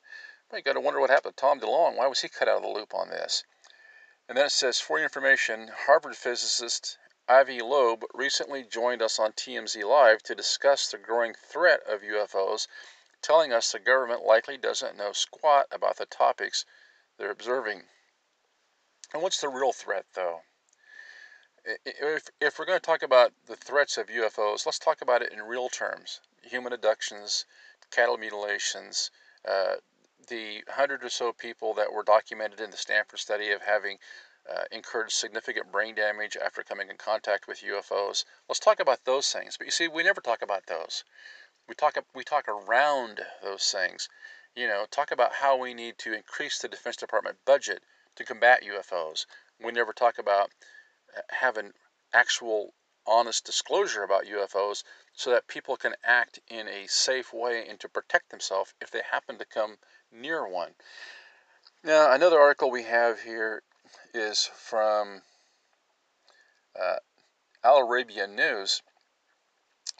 But 0.49 0.57
you 0.57 0.63
got 0.63 0.73
to 0.73 0.81
wonder 0.81 0.99
what 0.99 1.09
happened 1.09 1.35
to 1.35 1.41
Tom 1.41 1.59
DeLonge. 1.59 1.95
Why 1.95 2.05
was 2.05 2.21
he 2.21 2.29
cut 2.29 2.47
out 2.47 2.57
of 2.57 2.61
the 2.61 2.69
loop 2.69 2.93
on 2.93 3.09
this? 3.09 3.43
And 4.27 4.37
then 4.37 4.45
it 4.45 4.51
says, 4.51 4.79
for 4.79 4.99
your 4.99 5.05
information, 5.05 5.69
Harvard 5.69 6.15
physicist 6.15 6.99
Avi 7.27 7.59
Loeb 7.61 8.05
recently 8.13 8.61
joined 8.61 9.01
us 9.01 9.17
on 9.17 9.33
TMZ 9.33 9.83
Live 9.83 10.21
to 10.23 10.35
discuss 10.35 10.91
the 10.91 10.99
growing 10.99 11.33
threat 11.33 11.81
of 11.87 12.01
UFOs, 12.01 12.67
telling 13.21 13.51
us 13.51 13.71
the 13.71 13.79
government 13.79 14.23
likely 14.23 14.57
doesn't 14.57 14.97
know 14.97 15.11
squat 15.11 15.67
about 15.71 15.97
the 15.97 16.05
topics 16.05 16.65
they're 17.17 17.31
observing. 17.31 17.83
And 19.13 19.21
what's 19.21 19.41
the 19.41 19.49
real 19.49 19.73
threat, 19.73 20.05
though? 20.13 20.41
if, 21.85 22.29
if 22.39 22.57
we're 22.57 22.65
going 22.65 22.79
to 22.79 22.85
talk 22.85 23.03
about 23.03 23.33
the 23.47 23.55
threats 23.55 23.97
of 23.97 24.07
UFOs, 24.07 24.65
let's 24.65 24.79
talk 24.79 25.01
about 25.01 25.21
it 25.21 25.33
in 25.33 25.41
real 25.41 25.69
terms 25.69 26.21
human 26.41 26.73
abductions, 26.73 27.45
cattle 27.91 28.17
mutilations, 28.17 29.11
uh, 29.47 29.75
the 30.27 30.63
hundred 30.69 31.03
or 31.03 31.09
so 31.09 31.33
people 31.33 31.73
that 31.73 31.91
were 31.91 32.03
documented 32.03 32.59
in 32.59 32.71
the 32.71 32.77
Stanford 32.77 33.19
study 33.19 33.51
of 33.51 33.61
having 33.61 33.97
uh, 34.49 34.63
incurred 34.71 35.11
significant 35.11 35.71
brain 35.71 35.95
damage 35.95 36.37
after 36.37 36.63
coming 36.63 36.89
in 36.89 36.97
contact 36.97 37.47
with 37.47 37.61
UFOs. 37.61 38.25
Let's 38.47 38.59
talk 38.59 38.79
about 38.79 39.05
those 39.05 39.31
things. 39.31 39.57
But 39.57 39.67
you 39.67 39.71
see, 39.71 39.87
we 39.87 40.03
never 40.03 40.21
talk 40.21 40.41
about 40.41 40.65
those. 40.67 41.03
We 41.69 41.75
talk 41.75 42.03
we 42.15 42.23
talk 42.23 42.47
around 42.47 43.21
those 43.43 43.71
things, 43.71 44.09
You 44.55 44.67
know, 44.67 44.87
talk 44.89 45.11
about 45.11 45.33
how 45.33 45.55
we 45.55 45.75
need 45.75 45.99
to 45.99 46.13
increase 46.13 46.57
the 46.57 46.67
Defense 46.67 46.95
Department 46.95 47.37
budget 47.45 47.83
to 48.15 48.25
combat 48.25 48.63
UFOs. 48.63 49.27
We 49.63 49.71
never 49.71 49.93
talk 49.93 50.17
about 50.17 50.49
uh, 51.15 51.21
having 51.29 51.73
actual 52.11 52.73
honest 53.05 53.45
disclosure 53.45 54.01
about 54.01 54.25
UFOs 54.25 54.83
so 55.13 55.29
that 55.29 55.47
people 55.47 55.77
can 55.77 55.93
act 56.03 56.39
in 56.47 56.67
a 56.67 56.87
safe 56.87 57.31
way 57.31 57.67
and 57.67 57.79
to 57.81 57.87
protect 57.87 58.31
themselves 58.31 58.73
if 58.81 58.89
they 58.89 59.03
happen 59.11 59.37
to 59.37 59.45
come 59.45 59.77
near 60.11 60.47
one. 60.47 60.73
Now, 61.83 62.11
another 62.11 62.39
article 62.39 62.71
we 62.71 62.83
have 62.83 63.21
here 63.21 63.61
is 64.15 64.49
from 64.55 65.21
uh, 66.75 66.97
Al 67.63 67.87
Arabiya 67.87 68.27
News, 68.27 68.81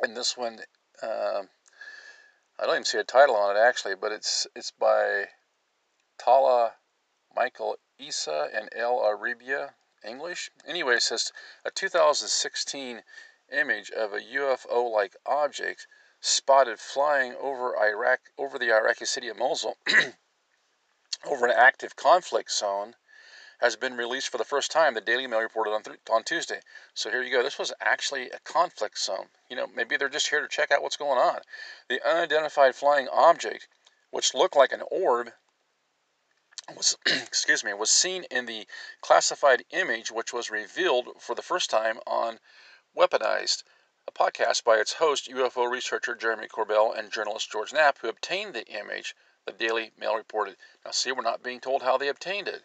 and 0.01 0.17
this 0.17 0.35
one, 0.35 0.59
uh, 1.01 1.43
I 2.61 2.65
don't 2.65 2.75
even 2.75 2.83
see 2.83 2.97
a 2.97 3.05
title 3.05 3.37
on 3.37 3.55
it 3.55 3.59
actually, 3.59 3.95
but 3.95 4.11
it's 4.11 4.45
it's 4.53 4.71
by 4.71 5.29
Tala 6.17 6.75
Michael 7.33 7.77
Isa 7.97 8.49
and 8.53 8.67
El 8.75 8.99
Arabiya 8.99 9.75
English. 10.03 10.51
Anyway, 10.65 10.95
it 10.95 11.03
says 11.03 11.31
a 11.63 11.71
2016 11.71 13.01
image 13.49 13.91
of 13.91 14.11
a 14.11 14.19
UFO-like 14.19 15.15
object 15.25 15.87
spotted 16.19 16.81
flying 16.81 17.33
over 17.35 17.79
Iraq 17.79 18.19
over 18.37 18.59
the 18.59 18.73
Iraqi 18.73 19.05
city 19.05 19.29
of 19.29 19.37
Mosul 19.37 19.77
over 21.23 21.45
an 21.45 21.53
active 21.55 21.95
conflict 21.95 22.51
zone 22.51 22.97
has 23.59 23.75
been 23.75 23.97
released 23.97 24.29
for 24.29 24.37
the 24.37 24.43
first 24.43 24.71
time. 24.71 24.93
The 24.93 25.01
Daily 25.01 25.27
Mail 25.27 25.41
reported 25.41 25.71
on, 25.71 25.83
th- 25.83 25.99
on 26.09 26.23
Tuesday. 26.23 26.61
So 26.93 27.09
here 27.09 27.21
you 27.21 27.31
go. 27.31 27.43
This 27.43 27.59
was 27.59 27.73
actually 27.81 28.29
a 28.29 28.39
conflict 28.39 28.97
zone. 28.97 29.27
You 29.49 29.57
know, 29.57 29.67
maybe 29.67 29.97
they're 29.97 30.09
just 30.09 30.29
here 30.29 30.41
to 30.41 30.47
check 30.47 30.71
out 30.71 30.81
what's 30.81 30.97
going 30.97 31.19
on. 31.19 31.41
The 31.89 32.01
unidentified 32.07 32.75
flying 32.75 33.09
object, 33.09 33.67
which 34.11 34.33
looked 34.33 34.55
like 34.55 34.71
an 34.71 34.83
orb, 34.89 35.33
was 36.75 36.95
excuse 37.05 37.63
me 37.63 37.73
was 37.73 37.91
seen 37.91 38.23
in 38.31 38.45
the 38.45 38.67
classified 39.01 39.65
image, 39.71 40.11
which 40.11 40.31
was 40.31 40.49
revealed 40.49 41.09
for 41.19 41.35
the 41.35 41.41
first 41.41 41.69
time 41.69 41.99
on 42.05 42.39
Weaponized, 42.95 43.63
a 44.07 44.11
podcast 44.11 44.63
by 44.63 44.77
its 44.77 44.93
host, 44.93 45.29
UFO 45.29 45.69
researcher 45.69 46.15
Jeremy 46.15 46.47
Corbell 46.47 46.97
and 46.97 47.11
journalist 47.11 47.51
George 47.51 47.73
Knapp, 47.73 47.97
who 47.99 48.07
obtained 48.07 48.53
the 48.53 48.65
image. 48.67 49.15
The 49.45 49.51
Daily 49.51 49.91
Mail 49.97 50.15
reported. 50.15 50.57
Now, 50.85 50.91
see, 50.91 51.11
we're 51.11 51.23
not 51.23 51.43
being 51.43 51.59
told 51.59 51.81
how 51.81 51.97
they 51.97 52.07
obtained 52.07 52.47
it. 52.47 52.63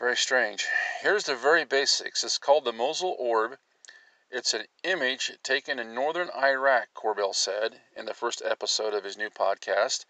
Very 0.00 0.16
strange. 0.16 0.66
Here's 1.02 1.24
the 1.24 1.36
very 1.36 1.66
basics. 1.66 2.24
It's 2.24 2.38
called 2.38 2.64
the 2.64 2.72
Mosul 2.72 3.14
Orb. 3.18 3.58
It's 4.30 4.54
an 4.54 4.66
image 4.82 5.30
taken 5.42 5.78
in 5.78 5.94
northern 5.94 6.30
Iraq, 6.30 6.88
Corbell 6.94 7.34
said 7.34 7.82
in 7.94 8.06
the 8.06 8.14
first 8.14 8.40
episode 8.42 8.94
of 8.94 9.04
his 9.04 9.18
new 9.18 9.28
podcast. 9.28 10.06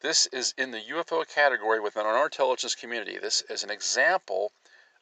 This 0.00 0.26
is 0.32 0.54
in 0.58 0.72
the 0.72 0.80
UFO 0.80 1.24
category 1.24 1.78
within 1.78 2.04
our 2.04 2.24
intelligence 2.24 2.74
community. 2.74 3.16
This 3.16 3.42
is 3.42 3.62
an 3.62 3.70
example 3.70 4.52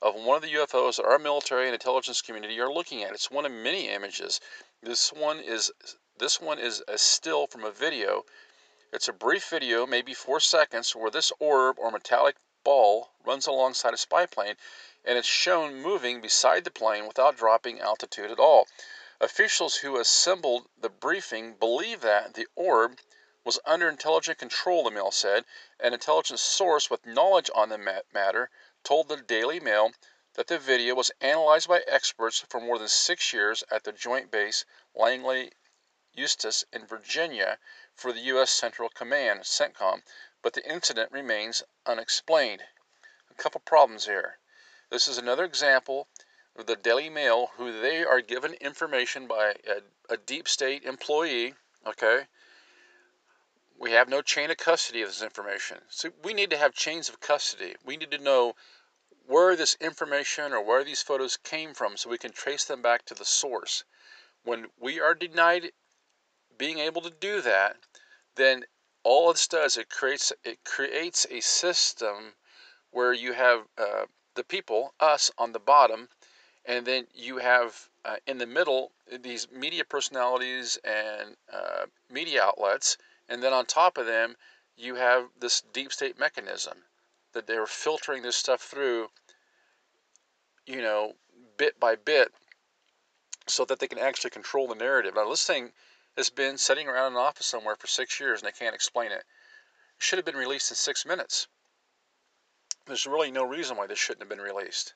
of 0.02 0.14
one 0.14 0.36
of 0.36 0.42
the 0.42 0.52
UFOs 0.52 0.96
that 0.96 1.06
our 1.06 1.18
military 1.18 1.64
and 1.64 1.72
intelligence 1.72 2.20
community 2.20 2.60
are 2.60 2.70
looking 2.70 3.02
at. 3.02 3.12
It's 3.12 3.30
one 3.30 3.46
of 3.46 3.52
many 3.52 3.88
images. 3.88 4.38
This 4.82 5.14
one 5.14 5.40
is 5.40 5.72
this 6.18 6.42
one 6.42 6.58
is 6.58 6.82
a 6.86 6.98
still 6.98 7.46
from 7.46 7.64
a 7.64 7.70
video. 7.70 8.26
It's 8.92 9.08
a 9.08 9.14
brief 9.14 9.48
video, 9.48 9.86
maybe 9.86 10.12
four 10.12 10.40
seconds, 10.40 10.94
where 10.94 11.10
this 11.10 11.32
orb 11.40 11.78
or 11.78 11.90
metallic 11.90 12.36
ball 12.66 13.12
runs 13.24 13.46
alongside 13.46 13.94
a 13.94 13.96
spy 13.96 14.26
plane 14.26 14.56
and 15.04 15.16
it's 15.16 15.28
shown 15.28 15.80
moving 15.80 16.20
beside 16.20 16.64
the 16.64 16.70
plane 16.70 17.06
without 17.06 17.36
dropping 17.36 17.78
altitude 17.78 18.28
at 18.28 18.40
all. 18.40 18.66
Officials 19.20 19.76
who 19.76 19.96
assembled 20.00 20.68
the 20.76 20.88
briefing 20.88 21.54
believe 21.54 22.00
that 22.00 22.34
the 22.34 22.48
orb 22.56 22.98
was 23.44 23.60
under 23.64 23.88
intelligent 23.88 24.36
control, 24.38 24.82
the 24.82 24.90
Mail 24.90 25.12
said. 25.12 25.44
An 25.78 25.94
intelligence 25.94 26.42
source 26.42 26.90
with 26.90 27.06
knowledge 27.06 27.48
on 27.54 27.68
the 27.68 28.02
matter 28.12 28.50
told 28.82 29.06
the 29.06 29.16
Daily 29.16 29.60
Mail 29.60 29.92
that 30.34 30.48
the 30.48 30.58
video 30.58 30.96
was 30.96 31.12
analyzed 31.20 31.68
by 31.68 31.84
experts 31.86 32.44
for 32.48 32.60
more 32.60 32.80
than 32.80 32.88
six 32.88 33.32
years 33.32 33.62
at 33.70 33.84
the 33.84 33.92
Joint 33.92 34.32
Base 34.32 34.64
Langley 34.92 35.52
Eustis 36.12 36.64
in 36.72 36.84
Virginia 36.84 37.58
for 37.94 38.12
the 38.12 38.22
U.S. 38.22 38.50
Central 38.50 38.88
Command, 38.88 39.44
CENTCOM 39.44 40.02
but 40.42 40.52
the 40.52 40.70
incident 40.70 41.10
remains 41.12 41.62
unexplained. 41.84 42.62
A 43.30 43.34
couple 43.34 43.60
problems 43.60 44.06
here. 44.06 44.38
This 44.90 45.08
is 45.08 45.18
another 45.18 45.44
example 45.44 46.08
of 46.56 46.66
the 46.66 46.76
Daily 46.76 47.10
Mail, 47.10 47.50
who 47.56 47.80
they 47.80 48.04
are 48.04 48.20
given 48.20 48.54
information 48.54 49.26
by 49.26 49.54
a, 49.66 49.82
a 50.12 50.16
deep 50.16 50.48
state 50.48 50.84
employee. 50.84 51.54
Okay, 51.86 52.26
we 53.78 53.92
have 53.92 54.08
no 54.08 54.22
chain 54.22 54.50
of 54.50 54.56
custody 54.56 55.02
of 55.02 55.08
this 55.08 55.22
information. 55.22 55.78
So 55.88 56.10
we 56.22 56.32
need 56.32 56.50
to 56.50 56.56
have 56.56 56.72
chains 56.72 57.08
of 57.08 57.20
custody. 57.20 57.74
We 57.84 57.96
need 57.96 58.10
to 58.10 58.18
know 58.18 58.54
where 59.26 59.56
this 59.56 59.76
information 59.80 60.52
or 60.52 60.62
where 60.62 60.84
these 60.84 61.02
photos 61.02 61.36
came 61.36 61.74
from 61.74 61.96
so 61.96 62.08
we 62.08 62.18
can 62.18 62.32
trace 62.32 62.64
them 62.64 62.80
back 62.80 63.04
to 63.06 63.14
the 63.14 63.24
source. 63.24 63.84
When 64.44 64.66
we 64.78 65.00
are 65.00 65.14
denied 65.14 65.72
being 66.56 66.78
able 66.78 67.02
to 67.02 67.10
do 67.10 67.40
that, 67.42 67.76
then 68.36 68.64
all 69.08 69.30
it 69.30 69.46
does 69.48 69.76
it 69.76 69.88
creates 69.88 70.32
it 70.42 70.58
creates 70.64 71.26
a 71.30 71.40
system 71.40 72.34
where 72.90 73.12
you 73.12 73.32
have 73.32 73.60
uh, 73.78 74.04
the 74.34 74.42
people 74.42 74.94
us 74.98 75.30
on 75.38 75.52
the 75.52 75.60
bottom 75.60 76.08
and 76.64 76.84
then 76.84 77.06
you 77.14 77.36
have 77.36 77.88
uh, 78.04 78.16
in 78.26 78.38
the 78.38 78.46
middle 78.46 78.90
these 79.22 79.46
media 79.52 79.84
personalities 79.84 80.76
and 80.82 81.36
uh, 81.52 81.86
media 82.10 82.42
outlets 82.42 82.98
and 83.28 83.44
then 83.44 83.52
on 83.52 83.64
top 83.64 83.96
of 83.96 84.06
them 84.06 84.34
you 84.76 84.96
have 84.96 85.28
this 85.38 85.62
deep 85.72 85.92
state 85.92 86.18
mechanism 86.18 86.78
that 87.32 87.46
they're 87.46 87.66
filtering 87.66 88.22
this 88.22 88.36
stuff 88.36 88.60
through 88.60 89.06
you 90.66 90.82
know 90.82 91.12
bit 91.56 91.78
by 91.78 91.94
bit 91.94 92.32
so 93.46 93.64
that 93.64 93.78
they 93.78 93.86
can 93.86 93.98
actually 93.98 94.30
control 94.30 94.66
the 94.66 94.74
narrative. 94.74 95.14
Now 95.14 95.30
this 95.30 95.44
thing 95.44 95.70
has 96.16 96.30
been 96.30 96.56
sitting 96.58 96.88
around 96.88 97.12
in 97.12 97.18
an 97.18 97.24
office 97.24 97.46
somewhere 97.46 97.76
for 97.76 97.86
six 97.86 98.18
years 98.18 98.40
and 98.40 98.48
they 98.48 98.58
can't 98.58 98.74
explain 98.74 99.12
it. 99.12 99.24
It 99.24 99.24
should 99.98 100.18
have 100.18 100.24
been 100.24 100.36
released 100.36 100.70
in 100.70 100.76
six 100.76 101.04
minutes. 101.04 101.46
There's 102.86 103.06
really 103.06 103.30
no 103.30 103.44
reason 103.44 103.76
why 103.76 103.86
this 103.86 103.98
shouldn't 103.98 104.22
have 104.22 104.28
been 104.28 104.40
released. 104.40 104.94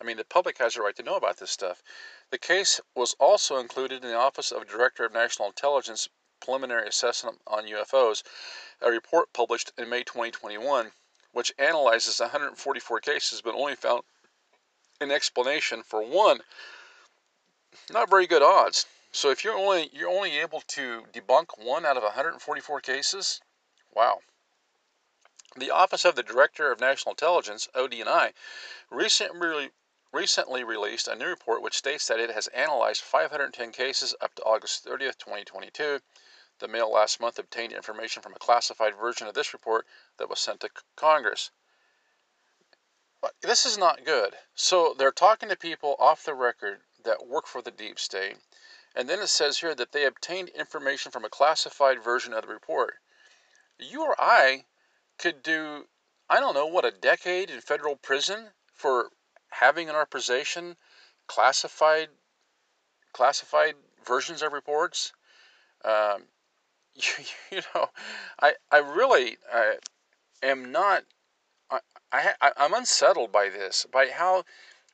I 0.00 0.04
mean, 0.04 0.16
the 0.16 0.24
public 0.24 0.58
has 0.58 0.76
a 0.76 0.82
right 0.82 0.96
to 0.96 1.02
know 1.02 1.16
about 1.16 1.38
this 1.38 1.50
stuff. 1.50 1.82
The 2.30 2.38
case 2.38 2.80
was 2.94 3.14
also 3.20 3.58
included 3.58 4.02
in 4.02 4.10
the 4.10 4.16
Office 4.16 4.50
of 4.52 4.66
Director 4.66 5.04
of 5.04 5.12
National 5.12 5.48
Intelligence 5.48 6.08
Preliminary 6.40 6.88
Assessment 6.88 7.40
on 7.46 7.66
UFOs, 7.66 8.22
a 8.80 8.90
report 8.90 9.32
published 9.32 9.72
in 9.76 9.90
May 9.90 10.02
2021, 10.02 10.92
which 11.32 11.52
analyzes 11.58 12.20
144 12.20 13.00
cases 13.00 13.42
but 13.42 13.54
only 13.54 13.76
found 13.76 14.02
an 15.00 15.10
explanation 15.10 15.82
for 15.82 16.02
one. 16.02 16.40
Not 17.90 18.08
very 18.08 18.26
good 18.26 18.42
odds. 18.42 18.86
So 19.12 19.30
if 19.30 19.42
you're 19.42 19.56
only 19.56 19.90
you're 19.92 20.08
only 20.08 20.38
able 20.38 20.60
to 20.60 21.04
debunk 21.12 21.58
one 21.58 21.84
out 21.84 21.96
of 21.96 22.04
144 22.04 22.80
cases, 22.80 23.40
wow. 23.92 24.20
The 25.56 25.72
Office 25.72 26.04
of 26.04 26.14
the 26.14 26.22
Director 26.22 26.70
of 26.70 26.78
National 26.78 27.14
Intelligence 27.14 27.66
(ODNI) 27.74 28.34
recently 28.88 29.72
recently 30.12 30.62
released 30.62 31.08
a 31.08 31.16
new 31.16 31.26
report 31.26 31.60
which 31.60 31.76
states 31.76 32.06
that 32.06 32.20
it 32.20 32.30
has 32.30 32.46
analyzed 32.48 33.02
510 33.02 33.72
cases 33.72 34.14
up 34.20 34.36
to 34.36 34.44
August 34.44 34.84
30th, 34.84 35.18
2022. 35.18 36.00
The 36.60 36.68
Mail 36.68 36.92
last 36.92 37.18
month 37.18 37.36
obtained 37.36 37.72
information 37.72 38.22
from 38.22 38.34
a 38.34 38.38
classified 38.38 38.94
version 38.94 39.26
of 39.26 39.34
this 39.34 39.52
report 39.52 39.88
that 40.18 40.28
was 40.28 40.38
sent 40.38 40.60
to 40.60 40.70
Congress. 40.94 41.50
This 43.40 43.66
is 43.66 43.76
not 43.76 44.04
good. 44.04 44.38
So 44.54 44.94
they're 44.94 45.10
talking 45.10 45.48
to 45.48 45.56
people 45.56 45.96
off 45.98 46.22
the 46.22 46.34
record 46.34 46.82
that 47.02 47.26
work 47.26 47.48
for 47.48 47.60
the 47.60 47.72
deep 47.72 47.98
state 47.98 48.36
and 48.94 49.08
then 49.08 49.20
it 49.20 49.28
says 49.28 49.58
here 49.58 49.74
that 49.74 49.92
they 49.92 50.04
obtained 50.04 50.48
information 50.50 51.12
from 51.12 51.24
a 51.24 51.28
classified 51.28 52.02
version 52.02 52.32
of 52.32 52.42
the 52.42 52.48
report. 52.48 52.94
You 53.78 54.02
or 54.02 54.16
I 54.18 54.64
could 55.18 55.42
do, 55.42 55.86
I 56.28 56.40
don't 56.40 56.54
know, 56.54 56.66
what, 56.66 56.84
a 56.84 56.90
decade 56.90 57.50
in 57.50 57.60
federal 57.60 57.96
prison 57.96 58.48
for 58.74 59.10
having 59.50 59.88
in 59.88 59.94
our 59.94 60.06
possession 60.06 60.76
classified 61.26 62.08
classified 63.12 63.74
versions 64.06 64.42
of 64.42 64.52
reports. 64.52 65.12
Um, 65.84 66.24
you, 66.94 67.24
you, 67.50 67.60
know, 67.74 67.88
I 68.40 68.54
I 68.70 68.78
really 68.78 69.36
uh, 69.52 69.72
am 70.42 70.72
not. 70.72 71.04
I, 71.70 71.80
I 72.12 72.52
I'm 72.56 72.74
unsettled 72.74 73.30
by 73.30 73.48
this, 73.48 73.86
by 73.92 74.08
how 74.08 74.44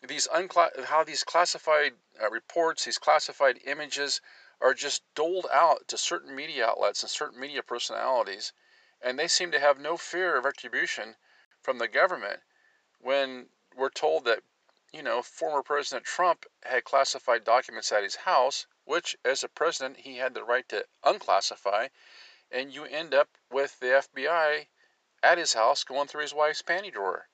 these 0.03 0.27
uncla- 0.29 0.85
how 0.85 1.05
these 1.05 1.25
classified 1.25 1.95
uh, 2.21 2.31
reports, 2.31 2.85
these 2.85 2.99
classified 2.99 3.61
images 3.65 4.21
are 4.61 4.75
just 4.75 5.03
doled 5.15 5.47
out 5.53 5.87
to 5.89 5.99
certain 5.99 6.35
media 6.35 6.67
outlets 6.67 7.03
and 7.03 7.11
certain 7.11 7.39
media 7.39 7.63
personalities, 7.63 8.53
and 9.01 9.19
they 9.19 9.29
seem 9.29 9.51
to 9.53 9.61
have 9.61 9.79
no 9.79 9.97
fear 9.97 10.37
of 10.37 10.45
retribution 10.45 11.17
from 11.63 11.79
the 11.79 11.89
government 11.89 12.41
when 13.01 13.49
we're 13.75 13.91
told 13.91 14.25
that 14.25 14.43
you 14.93 15.03
know 15.03 15.23
former 15.23 15.63
President 15.63 16.07
Trump 16.07 16.47
had 16.63 16.85
classified 16.85 17.45
documents 17.45 17.93
at 17.93 18.03
his 18.03 18.17
house, 18.17 18.67
which 18.85 19.17
as 19.25 19.45
a 19.45 19.49
president 19.49 19.99
he 19.99 20.17
had 20.17 20.35
the 20.35 20.45
right 20.45 20.69
to 20.69 20.87
unclassify, 21.05 21.91
and 22.51 22.73
you 22.73 22.85
end 22.85 23.15
up 23.15 23.29
with 23.51 23.79
the 23.81 23.87
FBI 23.87 24.67
at 25.23 25.39
his 25.39 25.55
house 25.55 25.85
going 25.85 26.09
through 26.09 26.23
his 26.23 26.35
wife's 26.35 26.63
panty 26.63 26.93
drawer. 26.93 27.29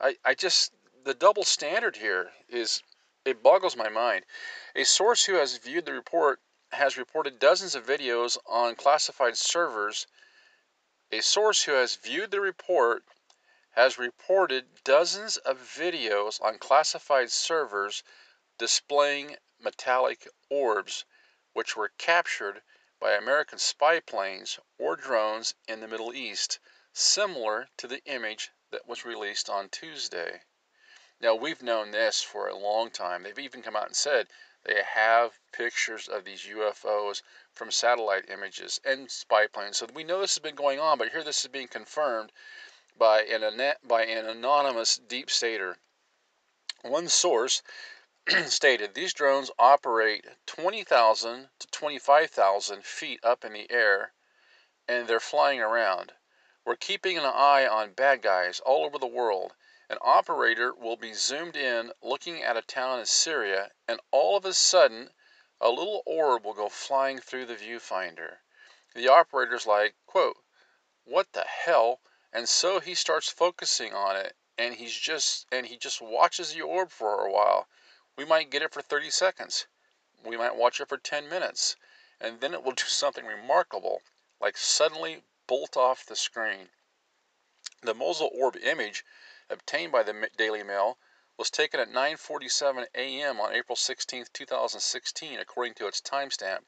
I, 0.00 0.16
I 0.24 0.34
just, 0.34 0.72
the 1.04 1.14
double 1.14 1.42
standard 1.42 1.96
here 1.96 2.32
is, 2.48 2.80
it 3.24 3.42
boggles 3.42 3.74
my 3.74 3.88
mind. 3.88 4.24
A 4.76 4.84
source 4.84 5.24
who 5.24 5.34
has 5.34 5.56
viewed 5.56 5.84
the 5.84 5.92
report 5.92 6.40
has 6.70 6.96
reported 6.96 7.40
dozens 7.40 7.74
of 7.74 7.84
videos 7.84 8.38
on 8.46 8.76
classified 8.76 9.36
servers. 9.36 10.06
A 11.10 11.20
source 11.20 11.64
who 11.64 11.72
has 11.72 11.96
viewed 11.96 12.30
the 12.30 12.40
report 12.40 13.04
has 13.72 13.98
reported 13.98 14.84
dozens 14.84 15.38
of 15.38 15.58
videos 15.58 16.40
on 16.40 16.60
classified 16.60 17.32
servers 17.32 18.04
displaying 18.56 19.36
metallic 19.58 20.28
orbs, 20.50 21.04
which 21.52 21.76
were 21.76 21.92
captured 21.98 22.62
by 23.00 23.14
American 23.14 23.58
spy 23.58 23.98
planes 23.98 24.60
or 24.78 24.94
drones 24.94 25.54
in 25.66 25.80
the 25.80 25.88
Middle 25.88 26.14
East, 26.14 26.60
similar 26.92 27.68
to 27.76 27.88
the 27.88 28.04
image 28.04 28.52
that 28.70 28.86
was 28.86 29.04
released 29.04 29.50
on 29.50 29.68
Tuesday. 29.68 30.42
Now, 31.22 31.36
we've 31.36 31.62
known 31.62 31.92
this 31.92 32.20
for 32.20 32.48
a 32.48 32.56
long 32.56 32.90
time. 32.90 33.22
They've 33.22 33.38
even 33.38 33.62
come 33.62 33.76
out 33.76 33.86
and 33.86 33.94
said 33.94 34.26
they 34.64 34.82
have 34.82 35.38
pictures 35.52 36.08
of 36.08 36.24
these 36.24 36.42
UFOs 36.46 37.22
from 37.52 37.70
satellite 37.70 38.28
images 38.28 38.80
and 38.84 39.08
spy 39.08 39.46
planes. 39.46 39.76
So 39.76 39.86
we 39.94 40.02
know 40.02 40.20
this 40.20 40.34
has 40.34 40.42
been 40.42 40.56
going 40.56 40.80
on, 40.80 40.98
but 40.98 41.10
here 41.10 41.22
this 41.22 41.44
is 41.44 41.48
being 41.48 41.68
confirmed 41.68 42.32
by 42.96 43.22
an, 43.22 43.74
by 43.84 44.04
an 44.04 44.26
anonymous 44.26 44.96
deep 44.96 45.30
stater. 45.30 45.78
One 46.80 47.08
source 47.08 47.62
stated 48.46 48.94
these 48.94 49.14
drones 49.14 49.52
operate 49.60 50.26
20,000 50.46 51.50
to 51.60 51.66
25,000 51.68 52.84
feet 52.84 53.20
up 53.22 53.44
in 53.44 53.52
the 53.52 53.70
air 53.70 54.12
and 54.88 55.06
they're 55.06 55.20
flying 55.20 55.60
around. 55.60 56.14
We're 56.64 56.74
keeping 56.74 57.16
an 57.16 57.24
eye 57.24 57.64
on 57.64 57.92
bad 57.92 58.22
guys 58.22 58.58
all 58.58 58.84
over 58.84 58.98
the 58.98 59.06
world 59.06 59.52
an 59.92 59.98
operator 60.00 60.72
will 60.72 60.96
be 60.96 61.12
zoomed 61.12 61.54
in 61.54 61.92
looking 62.00 62.42
at 62.42 62.56
a 62.56 62.62
town 62.62 62.98
in 62.98 63.04
Syria, 63.04 63.72
and 63.86 64.00
all 64.10 64.38
of 64.38 64.46
a 64.46 64.54
sudden, 64.54 65.12
a 65.60 65.68
little 65.68 66.02
orb 66.06 66.46
will 66.46 66.54
go 66.54 66.70
flying 66.70 67.20
through 67.20 67.44
the 67.44 67.56
viewfinder. 67.56 68.38
The 68.94 69.08
operator's 69.08 69.66
like, 69.66 69.94
quote, 70.06 70.42
What 71.04 71.34
the 71.34 71.44
hell? 71.44 72.00
And 72.32 72.48
so 72.48 72.80
he 72.80 72.94
starts 72.94 73.28
focusing 73.28 73.92
on 73.92 74.16
it, 74.16 74.34
and 74.56 74.76
he's 74.76 74.96
just 74.96 75.46
and 75.52 75.66
he 75.66 75.76
just 75.76 76.00
watches 76.00 76.54
the 76.54 76.62
orb 76.62 76.90
for 76.90 77.26
a 77.26 77.30
while. 77.30 77.68
We 78.16 78.24
might 78.24 78.48
get 78.48 78.62
it 78.62 78.72
for 78.72 78.80
30 78.80 79.10
seconds. 79.10 79.66
We 80.24 80.38
might 80.38 80.56
watch 80.56 80.80
it 80.80 80.88
for 80.88 80.96
10 80.96 81.28
minutes. 81.28 81.76
And 82.18 82.40
then 82.40 82.54
it 82.54 82.62
will 82.62 82.72
do 82.82 82.84
something 82.84 83.26
remarkable, 83.26 84.00
like 84.40 84.56
suddenly 84.56 85.24
bolt 85.46 85.76
off 85.76 86.06
the 86.06 86.16
screen. 86.16 86.70
The 87.82 87.92
Mosul 87.92 88.30
orb 88.32 88.56
image 88.56 89.04
obtained 89.52 89.92
by 89.92 90.02
the 90.02 90.30
Daily 90.36 90.62
Mail 90.62 90.98
was 91.36 91.50
taken 91.50 91.78
at 91.78 91.88
9:47 91.88 92.86
a.m. 92.94 93.40
on 93.40 93.52
April 93.52 93.76
16, 93.76 94.26
2016, 94.32 95.38
according 95.38 95.74
to 95.74 95.86
its 95.86 96.00
timestamp. 96.00 96.64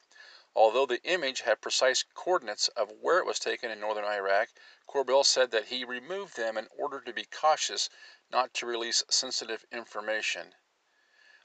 Although 0.54 0.86
the 0.86 1.02
image 1.02 1.40
had 1.40 1.60
precise 1.60 2.04
coordinates 2.14 2.68
of 2.68 2.92
where 3.00 3.18
it 3.18 3.26
was 3.26 3.40
taken 3.40 3.70
in 3.70 3.80
northern 3.80 4.04
Iraq, 4.04 4.50
Corbell 4.86 5.24
said 5.24 5.50
that 5.50 5.66
he 5.66 5.84
removed 5.84 6.36
them 6.36 6.56
in 6.56 6.68
order 6.78 7.00
to 7.00 7.12
be 7.12 7.24
cautious 7.24 7.88
not 8.30 8.54
to 8.54 8.66
release 8.66 9.02
sensitive 9.08 9.64
information. 9.72 10.54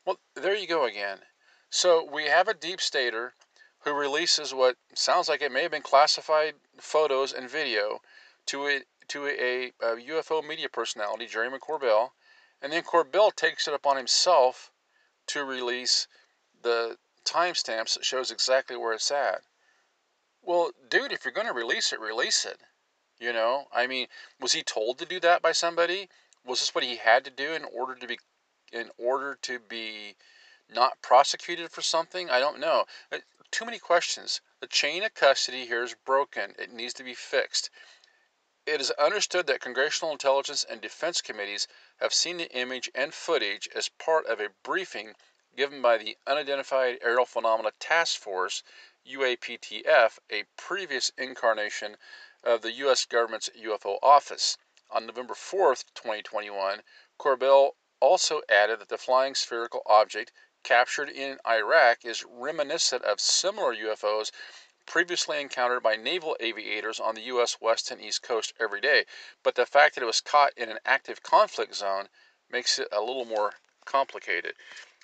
Well, 0.06 0.20
there 0.36 0.56
you 0.56 0.68
go 0.68 0.84
again. 0.84 1.26
So 1.70 2.04
we 2.04 2.26
have 2.26 2.48
a 2.48 2.54
deep 2.54 2.82
stater 2.82 3.34
who 3.80 3.94
releases 3.94 4.54
what 4.54 4.78
sounds 4.94 5.30
like 5.30 5.42
it 5.42 5.52
may 5.52 5.64
have 5.64 5.72
been 5.72 5.82
classified 5.82 6.56
photos 6.80 7.34
and 7.34 7.50
video 7.50 8.02
to 8.48 8.68
a, 8.68 8.84
to 9.10 9.28
a, 9.28 9.72
a 9.82 9.96
UFO 9.96 10.46
media 10.46 10.70
personality, 10.70 11.26
Jeremy 11.26 11.60
Corbell, 11.60 12.12
and 12.62 12.72
then 12.72 12.84
Corbell 12.84 13.36
takes 13.36 13.68
it 13.68 13.74
upon 13.74 13.98
himself 13.98 14.72
to 15.28 15.44
release 15.44 16.08
the 16.62 16.98
timestamps 17.26 17.94
that 17.94 18.06
shows 18.06 18.32
exactly 18.32 18.76
where 18.76 18.94
it's 18.94 19.12
at. 19.12 19.42
Well, 20.42 20.72
dude, 20.90 21.12
if 21.12 21.26
you're 21.26 21.34
going 21.34 21.48
to 21.48 21.54
release 21.54 21.94
it, 21.94 22.00
release 22.00 22.46
it. 22.46 22.60
You 23.20 23.34
know, 23.34 23.68
I 23.74 23.86
mean, 23.86 24.08
was 24.40 24.54
he 24.54 24.64
told 24.64 24.98
to 25.00 25.06
do 25.06 25.20
that 25.20 25.42
by 25.42 25.52
somebody? 25.52 26.10
Was 26.46 26.62
this 26.62 26.74
what 26.74 26.86
he 26.86 26.96
had 26.96 27.26
to 27.26 27.32
do 27.32 27.52
in 27.52 27.66
order 27.66 27.96
to 27.96 28.08
be 28.08 28.18
in 28.72 28.90
order 28.98 29.38
to 29.42 29.60
be 29.60 30.16
not 30.74 31.02
prosecuted 31.02 31.70
for 31.70 31.82
something? 31.82 32.30
I 32.30 32.40
don't 32.40 32.60
know. 32.60 32.86
Uh, 33.12 33.18
too 33.52 33.66
many 33.66 33.80
questions. 33.80 34.40
The 34.62 34.68
chain 34.68 35.04
of 35.04 35.14
custody 35.14 35.66
here 35.66 35.84
is 35.84 35.96
broken. 36.06 36.56
It 36.58 36.72
needs 36.72 36.94
to 36.96 37.04
be 37.04 37.14
fixed. 37.14 37.70
It 38.72 38.82
is 38.82 38.92
understood 38.92 39.48
that 39.48 39.62
congressional 39.62 40.12
intelligence 40.12 40.64
and 40.64 40.80
defense 40.80 41.22
committees 41.22 41.68
have 42.00 42.14
seen 42.14 42.38
the 42.38 42.52
image 42.52 42.88
and 42.94 43.12
footage 43.12 43.68
as 43.74 43.90
part 43.90 44.28
of 44.28 44.40
a 44.40 44.50
briefing 44.62 45.16
given 45.56 45.82
by 45.82 45.98
the 45.98 46.20
Unidentified 46.28 47.00
Aerial 47.02 47.26
Phenomena 47.26 47.72
Task 47.80 48.22
Force, 48.22 48.62
UAPTF, 49.08 50.20
a 50.30 50.44
previous 50.56 51.10
incarnation 51.18 51.98
of 52.44 52.62
the 52.62 52.72
U.S. 52.74 53.06
government's 53.06 53.50
UFO 53.58 53.98
office. 54.04 54.56
On 54.92 55.08
November 55.08 55.34
4, 55.34 55.74
2021, 55.96 56.84
Corbell 57.18 57.76
also 58.00 58.44
added 58.48 58.82
that 58.82 58.90
the 58.90 59.00
flying 59.00 59.34
spherical 59.34 59.82
object 59.88 60.32
captured 60.62 61.10
in 61.10 61.40
Iraq 61.44 62.06
is 62.06 62.24
reminiscent 62.24 63.04
of 63.04 63.20
similar 63.20 63.76
UFOs 63.76 64.30
previously 64.90 65.40
encountered 65.40 65.84
by 65.84 65.96
naval 65.96 66.36
aviators 66.40 67.00
on 67.00 67.14
the 67.14 67.22
U.S. 67.22 67.58
west 67.62 67.92
and 67.92 68.02
east 68.02 68.24
coast 68.24 68.54
every 68.60 68.82
day. 68.82 69.06
But 69.44 69.54
the 69.54 69.68
fact 69.68 69.94
that 69.96 70.02
it 70.02 70.08
was 70.08 70.20
caught 70.20 70.52
in 70.58 70.68
an 70.68 70.80
active 70.84 71.22
conflict 71.22 71.76
zone 71.76 72.10
makes 72.52 72.80
it 72.80 72.88
a 72.92 73.00
little 73.00 73.24
more 73.24 73.54
complicated. 73.86 74.54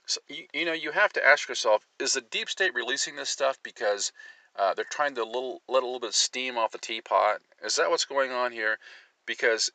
So, 0.07 0.19
you, 0.27 0.47
you 0.53 0.65
know, 0.65 0.73
you 0.73 0.91
have 0.91 1.13
to 1.13 1.25
ask 1.25 1.47
yourself 1.47 1.85
is 1.99 2.13
the 2.13 2.21
deep 2.21 2.49
state 2.49 2.73
releasing 2.73 3.15
this 3.15 3.29
stuff 3.29 3.59
because 3.61 4.11
uh, 4.55 4.73
they're 4.73 4.85
trying 4.85 5.13
to 5.15 5.23
little, 5.23 5.61
let 5.67 5.83
a 5.83 5.85
little 5.85 5.99
bit 5.99 6.09
of 6.09 6.15
steam 6.15 6.57
off 6.57 6.71
the 6.71 6.79
teapot? 6.79 7.41
Is 7.63 7.75
that 7.75 7.89
what's 7.89 8.05
going 8.05 8.31
on 8.31 8.51
here? 8.51 8.79
Because 9.27 9.71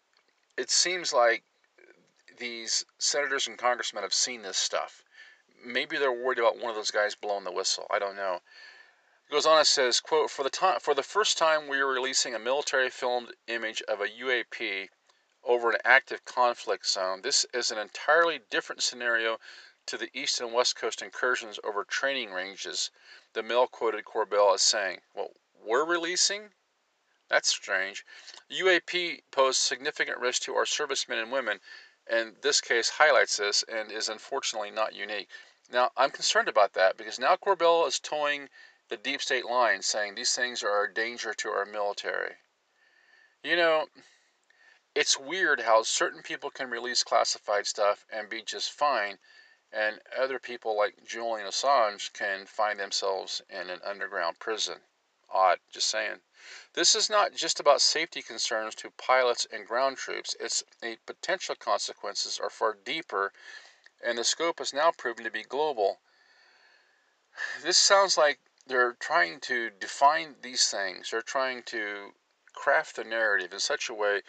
it 0.58 0.70
seems 0.70 1.12
like 1.12 1.44
these 2.36 2.84
senators 2.98 3.46
and 3.46 3.56
congressmen 3.56 4.02
have 4.02 4.14
seen 4.14 4.42
this 4.42 4.58
stuff. 4.58 5.04
Maybe 5.64 5.98
they're 5.98 6.10
worried 6.10 6.38
about 6.40 6.58
one 6.58 6.70
of 6.70 6.76
those 6.76 6.90
guys 6.90 7.14
blowing 7.14 7.44
the 7.44 7.52
whistle. 7.52 7.86
I 7.92 8.00
don't 8.00 8.16
know 8.16 8.40
goes 9.30 9.46
on 9.46 9.58
and 9.58 9.66
says, 9.66 10.00
quote, 10.00 10.28
for 10.28 10.42
the 10.42 10.50
time 10.50 10.80
for 10.80 10.92
the 10.92 11.04
first 11.04 11.38
time 11.38 11.68
we 11.68 11.78
are 11.78 11.86
releasing 11.86 12.34
a 12.34 12.38
military 12.38 12.90
filmed 12.90 13.32
image 13.46 13.80
of 13.82 14.00
a 14.00 14.08
UAP 14.08 14.88
over 15.44 15.70
an 15.70 15.78
active 15.84 16.24
conflict 16.24 16.84
zone. 16.86 17.22
This 17.22 17.46
is 17.54 17.70
an 17.70 17.78
entirely 17.78 18.40
different 18.50 18.82
scenario 18.82 19.38
to 19.86 19.96
the 19.96 20.10
east 20.12 20.40
and 20.40 20.52
west 20.52 20.74
coast 20.74 21.00
incursions 21.00 21.60
over 21.62 21.84
training 21.84 22.32
ranges. 22.32 22.90
The 23.32 23.42
Mail 23.42 23.68
quoted 23.68 24.04
Corbell 24.04 24.52
as 24.52 24.62
saying, 24.62 25.00
Well, 25.14 25.30
we're 25.64 25.84
releasing? 25.84 26.50
That's 27.28 27.48
strange. 27.48 28.04
UAP 28.50 29.22
pose 29.30 29.56
significant 29.56 30.18
risk 30.18 30.42
to 30.42 30.56
our 30.56 30.66
servicemen 30.66 31.20
and 31.20 31.30
women, 31.30 31.60
and 32.08 32.34
this 32.42 32.60
case 32.60 32.88
highlights 32.88 33.36
this 33.36 33.62
and 33.62 33.92
is 33.92 34.08
unfortunately 34.08 34.72
not 34.72 34.94
unique. 34.94 35.28
Now, 35.70 35.92
I'm 35.96 36.10
concerned 36.10 36.48
about 36.48 36.72
that 36.72 36.96
because 36.96 37.20
now 37.20 37.36
Corbell 37.36 37.86
is 37.86 38.00
toeing 38.00 38.48
the 38.90 38.96
deep 38.96 39.22
state 39.22 39.46
line 39.46 39.80
saying 39.80 40.14
these 40.14 40.34
things 40.34 40.62
are 40.62 40.84
a 40.84 40.92
danger 40.92 41.32
to 41.32 41.48
our 41.48 41.64
military. 41.64 42.34
You 43.42 43.56
know, 43.56 43.86
it's 44.94 45.18
weird 45.18 45.60
how 45.60 45.82
certain 45.84 46.22
people 46.22 46.50
can 46.50 46.68
release 46.68 47.04
classified 47.04 47.66
stuff 47.66 48.04
and 48.12 48.28
be 48.28 48.42
just 48.42 48.72
fine, 48.72 49.18
and 49.72 50.00
other 50.18 50.40
people 50.40 50.76
like 50.76 51.06
Julian 51.06 51.46
Assange 51.46 52.12
can 52.12 52.44
find 52.46 52.78
themselves 52.78 53.40
in 53.48 53.70
an 53.70 53.80
underground 53.84 54.40
prison. 54.40 54.78
Odd, 55.32 55.60
just 55.72 55.88
saying. 55.88 56.16
This 56.74 56.96
is 56.96 57.08
not 57.08 57.32
just 57.32 57.60
about 57.60 57.80
safety 57.80 58.20
concerns 58.20 58.74
to 58.74 58.90
pilots 58.90 59.46
and 59.52 59.64
ground 59.64 59.98
troops. 59.98 60.34
Its 60.40 60.64
potential 61.06 61.54
consequences 61.54 62.40
are 62.42 62.50
far 62.50 62.76
deeper, 62.84 63.32
and 64.04 64.18
the 64.18 64.24
scope 64.24 64.58
has 64.58 64.74
now 64.74 64.90
proven 64.90 65.22
to 65.22 65.30
be 65.30 65.44
global. 65.44 66.00
This 67.62 67.78
sounds 67.78 68.18
like 68.18 68.40
they're 68.70 68.96
trying 69.00 69.40
to 69.40 69.70
define 69.80 70.36
these 70.42 70.68
things. 70.68 71.10
They're 71.10 71.22
trying 71.22 71.64
to 71.64 72.10
craft 72.54 72.96
the 72.96 73.04
narrative 73.04 73.52
in 73.52 73.58
such 73.58 73.88
a 73.90 73.94
way 73.94 74.22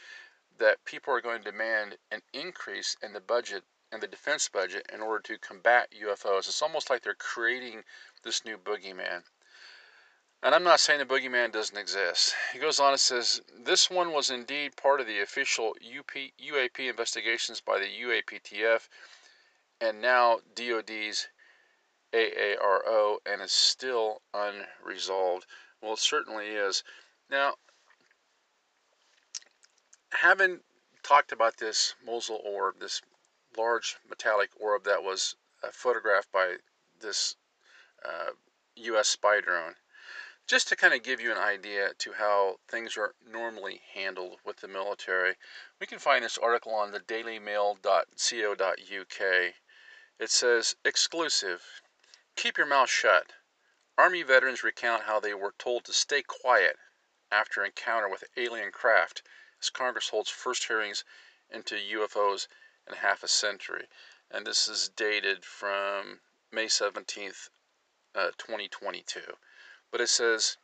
that 0.57 0.83
people 0.83 1.13
are 1.13 1.21
going 1.21 1.43
to 1.43 1.51
demand 1.51 1.97
an 2.11 2.21
increase 2.33 2.97
in 3.03 3.13
the 3.13 3.21
budget 3.21 3.63
and 3.91 4.01
the 4.01 4.07
defense 4.07 4.49
budget 4.49 4.85
in 4.91 5.01
order 5.01 5.21
to 5.21 5.37
combat 5.37 5.89
UFOs. 6.03 6.47
It's 6.47 6.61
almost 6.61 6.89
like 6.89 7.03
they're 7.03 7.13
creating 7.13 7.83
this 8.23 8.43
new 8.43 8.57
boogeyman. 8.57 9.23
And 10.43 10.55
I'm 10.55 10.63
not 10.63 10.79
saying 10.79 10.99
the 10.99 11.05
boogeyman 11.05 11.51
doesn't 11.51 11.77
exist. 11.77 12.33
He 12.51 12.57
goes 12.57 12.79
on 12.79 12.93
and 12.93 12.99
says, 12.99 13.41
This 13.63 13.91
one 13.91 14.11
was 14.11 14.31
indeed 14.31 14.75
part 14.75 14.99
of 14.99 15.07
the 15.07 15.21
official 15.21 15.75
UP, 15.81 16.11
UAP 16.43 16.89
investigations 16.89 17.61
by 17.61 17.77
the 17.77 17.85
UAPTF 17.85 18.87
and 19.81 19.99
now 19.99 20.39
DOD's 20.55 21.27
AARO 22.13 23.19
and 23.25 23.41
is 23.41 23.53
still 23.53 24.21
unresolved. 24.33 25.45
Well, 25.81 25.93
it 25.93 25.99
certainly 25.99 26.47
is. 26.47 26.83
Now, 27.29 27.55
having 30.11 30.59
talked 31.03 31.31
about 31.31 31.57
this 31.57 31.95
Mosul 32.05 32.41
orb, 32.43 32.79
this 32.79 33.01
large 33.57 33.97
metallic 34.07 34.49
orb 34.59 34.83
that 34.83 35.03
was 35.03 35.35
uh, 35.63 35.69
photographed 35.71 36.31
by 36.31 36.57
this 36.99 37.35
uh, 38.03 38.31
U.S. 38.75 39.07
spy 39.07 39.39
drone, 39.39 39.75
just 40.47 40.67
to 40.67 40.75
kind 40.75 40.93
of 40.93 41.03
give 41.03 41.21
you 41.21 41.31
an 41.31 41.37
idea 41.37 41.93
to 41.97 42.13
how 42.13 42.57
things 42.67 42.97
are 42.97 43.15
normally 43.25 43.81
handled 43.93 44.39
with 44.43 44.57
the 44.57 44.67
military, 44.67 45.35
we 45.79 45.87
can 45.87 45.99
find 45.99 46.25
this 46.25 46.37
article 46.37 46.73
on 46.73 46.91
the 46.91 46.99
dailymail.co.uk. 46.99 49.53
It 50.19 50.29
says, 50.29 50.75
exclusive, 50.83 51.63
keep 52.35 52.57
your 52.57 52.67
mouth 52.67 52.89
shut. 52.89 53.33
Army 53.97 54.23
veterans 54.23 54.63
recount 54.63 55.03
how 55.03 55.19
they 55.19 55.33
were 55.33 55.53
told 55.57 55.83
to 55.85 55.93
stay 55.93 56.23
quiet 56.23 56.77
after 57.31 57.63
encounter 57.63 58.09
with 58.09 58.23
alien 58.37 58.71
craft 58.71 59.21
as 59.61 59.69
Congress 59.69 60.09
holds 60.09 60.29
first 60.29 60.65
hearings 60.65 61.03
into 61.49 61.75
UFOs 61.75 62.47
in 62.87 62.95
half 62.95 63.23
a 63.23 63.27
century. 63.27 63.87
And 64.29 64.47
this 64.47 64.67
is 64.67 64.89
dated 64.89 65.45
from 65.45 66.21
May 66.51 66.65
17th, 66.65 67.49
uh, 68.15 68.31
2022. 68.37 69.37
But 69.91 70.01
it 70.01 70.09
says, 70.09 70.57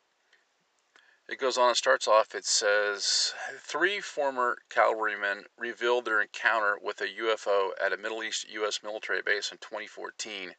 it 1.27 1.37
goes 1.37 1.57
on 1.57 1.67
and 1.67 1.77
starts 1.77 2.07
off, 2.07 2.33
it 2.33 2.45
says, 2.45 3.33
three 3.59 3.99
former 3.99 4.57
cavalrymen 4.69 5.45
revealed 5.57 6.05
their 6.05 6.21
encounter 6.21 6.77
with 6.81 7.01
a 7.01 7.07
UFO 7.07 7.71
at 7.79 7.91
a 7.91 7.97
Middle 7.97 8.23
East 8.23 8.49
U.S. 8.49 8.81
military 8.81 9.21
base 9.21 9.51
in 9.51 9.57
2014 9.57 10.55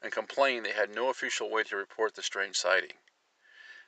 and 0.00 0.12
complained 0.12 0.64
they 0.64 0.72
had 0.72 0.94
no 0.94 1.08
official 1.08 1.50
way 1.50 1.64
to 1.64 1.76
report 1.76 2.14
the 2.14 2.22
strange 2.22 2.56
sighting. 2.56 2.98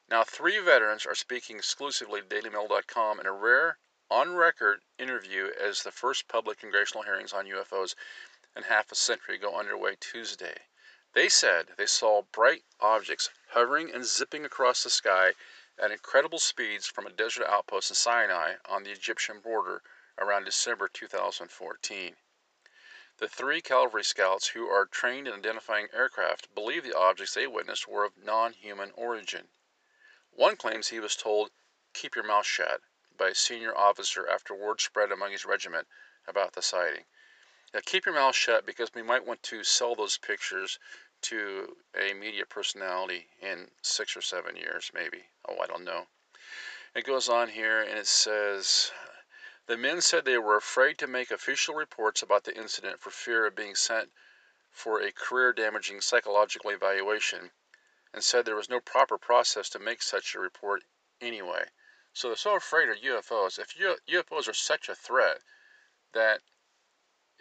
Now, 0.08 0.24
three 0.24 0.58
veterans 0.58 1.06
are 1.06 1.14
speaking 1.14 1.58
exclusively 1.58 2.20
to 2.20 2.26
DailyMail.com 2.26 3.20
in 3.20 3.26
a 3.26 3.32
rare, 3.32 3.78
on 4.10 4.34
record 4.34 4.82
interview 4.98 5.52
as 5.56 5.84
the 5.84 5.92
first 5.92 6.26
public 6.26 6.58
congressional 6.58 7.04
hearings 7.04 7.32
on 7.32 7.46
UFOs 7.46 7.94
in 8.56 8.64
half 8.64 8.90
a 8.90 8.96
century 8.96 9.38
go 9.38 9.56
underway 9.56 9.94
Tuesday. 10.00 10.66
They 11.12 11.28
said 11.28 11.74
they 11.76 11.86
saw 11.86 12.22
bright 12.22 12.64
objects 12.80 13.30
hovering 13.50 13.94
and 13.94 14.04
zipping 14.04 14.44
across 14.44 14.82
the 14.82 14.90
sky 14.90 15.34
at 15.78 15.92
incredible 15.92 16.40
speeds 16.40 16.88
from 16.88 17.06
a 17.06 17.10
desert 17.10 17.46
outpost 17.46 17.90
in 17.90 17.94
Sinai 17.94 18.56
on 18.64 18.82
the 18.82 18.90
Egyptian 18.90 19.40
border 19.40 19.82
around 20.18 20.44
December 20.44 20.88
2014. 20.88 22.16
The 23.20 23.28
three 23.28 23.60
cavalry 23.60 24.02
scouts 24.02 24.48
who 24.48 24.66
are 24.70 24.86
trained 24.86 25.28
in 25.28 25.34
identifying 25.34 25.88
aircraft 25.92 26.54
believe 26.54 26.84
the 26.84 26.96
objects 26.96 27.34
they 27.34 27.46
witnessed 27.46 27.86
were 27.86 28.04
of 28.04 28.16
non 28.16 28.54
human 28.54 28.92
origin. 28.92 29.50
One 30.30 30.56
claims 30.56 30.88
he 30.88 31.00
was 31.00 31.16
told, 31.16 31.50
Keep 31.92 32.14
your 32.14 32.24
mouth 32.24 32.46
shut, 32.46 32.80
by 33.14 33.28
a 33.28 33.34
senior 33.34 33.76
officer 33.76 34.26
after 34.26 34.54
word 34.54 34.80
spread 34.80 35.12
among 35.12 35.32
his 35.32 35.44
regiment 35.44 35.86
about 36.26 36.54
the 36.54 36.62
sighting. 36.62 37.04
Now, 37.74 37.80
keep 37.84 38.06
your 38.06 38.14
mouth 38.14 38.34
shut 38.34 38.64
because 38.64 38.94
we 38.94 39.02
might 39.02 39.26
want 39.26 39.42
to 39.42 39.64
sell 39.64 39.94
those 39.94 40.16
pictures 40.16 40.78
to 41.20 41.76
a 41.94 42.14
media 42.14 42.46
personality 42.46 43.28
in 43.42 43.70
six 43.82 44.16
or 44.16 44.22
seven 44.22 44.56
years, 44.56 44.92
maybe. 44.94 45.26
Oh, 45.46 45.58
I 45.60 45.66
don't 45.66 45.84
know. 45.84 46.06
It 46.94 47.04
goes 47.04 47.28
on 47.28 47.50
here 47.50 47.82
and 47.82 47.98
it 47.98 48.06
says 48.06 48.92
the 49.70 49.76
men 49.76 50.00
said 50.00 50.24
they 50.24 50.36
were 50.36 50.56
afraid 50.56 50.98
to 50.98 51.06
make 51.06 51.30
official 51.30 51.76
reports 51.76 52.22
about 52.22 52.42
the 52.42 52.56
incident 52.58 53.00
for 53.00 53.10
fear 53.10 53.46
of 53.46 53.54
being 53.54 53.76
sent 53.76 54.10
for 54.68 55.00
a 55.00 55.12
career 55.12 55.52
damaging 55.52 56.00
psychological 56.00 56.72
evaluation 56.72 57.52
and 58.12 58.24
said 58.24 58.44
there 58.44 58.56
was 58.56 58.68
no 58.68 58.80
proper 58.80 59.16
process 59.16 59.68
to 59.68 59.78
make 59.78 60.02
such 60.02 60.34
a 60.34 60.40
report 60.40 60.82
anyway. 61.20 61.64
So 62.12 62.26
they're 62.26 62.36
so 62.36 62.56
afraid 62.56 62.88
of 62.88 62.96
UFOs. 62.96 63.60
If 63.60 63.76
UFOs 64.08 64.48
are 64.48 64.54
such 64.54 64.88
a 64.88 64.94
threat 64.96 65.40
that 66.14 66.40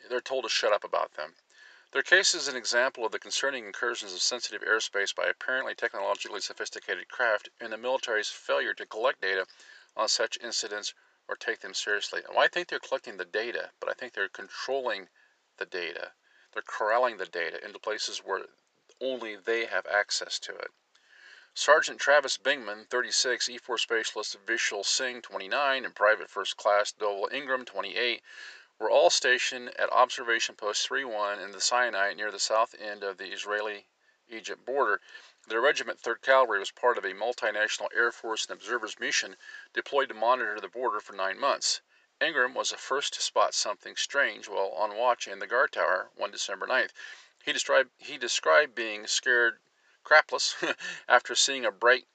they're 0.07 0.21
told 0.21 0.43
to 0.43 0.49
shut 0.49 0.71
up 0.71 0.83
about 0.83 1.13
them. 1.13 1.33
Their 1.93 2.03
case 2.03 2.35
is 2.35 2.47
an 2.47 2.55
example 2.55 3.07
of 3.07 3.11
the 3.11 3.17
concerning 3.17 3.65
incursions 3.65 4.13
of 4.13 4.21
sensitive 4.21 4.61
airspace 4.61 5.15
by 5.15 5.25
apparently 5.25 5.73
technologically 5.73 6.41
sophisticated 6.41 7.09
craft 7.09 7.49
and 7.59 7.73
the 7.73 7.77
military's 7.77 8.29
failure 8.29 8.75
to 8.75 8.85
collect 8.85 9.19
data 9.21 9.47
on 9.97 10.07
such 10.07 10.37
incidents 10.43 10.93
or 11.29 11.35
take 11.35 11.59
them 11.59 11.75
seriously. 11.75 12.21
Well, 12.27 12.39
I 12.39 12.47
think 12.47 12.67
they're 12.67 12.79
collecting 12.79 13.17
the 13.17 13.23
data, 13.23 13.69
but 13.79 13.87
I 13.87 13.93
think 13.93 14.13
they're 14.13 14.27
controlling 14.27 15.07
the 15.57 15.65
data. 15.65 16.11
They're 16.51 16.63
corralling 16.63 17.17
the 17.17 17.27
data 17.27 17.63
into 17.63 17.77
places 17.77 18.23
where 18.25 18.41
only 18.99 19.35
they 19.35 19.65
have 19.65 19.85
access 19.85 20.39
to 20.39 20.55
it. 20.55 20.71
Sergeant 21.53 21.99
Travis 21.99 22.37
Bingham, 22.37 22.85
36, 22.89 23.47
E4 23.49 23.79
Specialist 23.79 24.37
Vishal 24.45 24.83
Singh, 24.83 25.21
29, 25.21 25.85
and 25.85 25.95
Private 25.95 26.29
First 26.29 26.57
Class 26.57 26.91
Dovell 26.91 27.31
Ingram, 27.31 27.65
28, 27.65 28.23
were 28.79 28.89
all 28.89 29.09
stationed 29.09 29.69
at 29.77 29.91
Observation 29.91 30.55
Post 30.55 30.87
31 30.87 31.39
in 31.39 31.51
the 31.51 31.61
Sinai 31.61 32.13
near 32.13 32.31
the 32.31 32.39
south 32.39 32.73
end 32.79 33.03
of 33.03 33.17
the 33.17 33.31
Israeli 33.31 33.85
Egypt 34.31 34.65
border. 34.65 35.01
Their 35.47 35.61
regiment, 35.61 36.01
3rd 36.01 36.21
Cavalry, 36.21 36.59
was 36.59 36.71
part 36.71 36.97
of 36.97 37.05
a 37.05 37.13
multinational 37.13 37.87
Air 37.95 38.11
Force 38.11 38.45
and 38.45 38.51
observers 38.51 38.99
mission 38.99 39.37
deployed 39.73 40.09
to 40.09 40.15
monitor 40.15 40.59
the 40.59 40.67
border 40.67 40.99
for 40.99 41.13
nine 41.13 41.39
months. 41.39 41.81
Ingram 42.21 42.53
was 42.53 42.69
the 42.69 42.77
first 42.77 43.13
to 43.13 43.21
spot 43.21 43.53
something 43.53 43.95
strange 43.95 44.47
while 44.47 44.71
on 44.71 44.95
watch 44.95 45.27
in 45.27 45.39
the 45.39 45.47
guard 45.47 45.71
tower 45.71 46.11
one 46.15 46.31
December 46.31 46.67
9th. 46.67 46.91
He 47.43 47.53
described, 47.53 47.91
he 47.97 48.17
described 48.17 48.75
being 48.75 49.07
scared 49.07 49.59
crapless 50.03 50.55
after 51.07 51.33
seeing 51.35 51.65
a 51.65 51.71
bright 51.71 52.07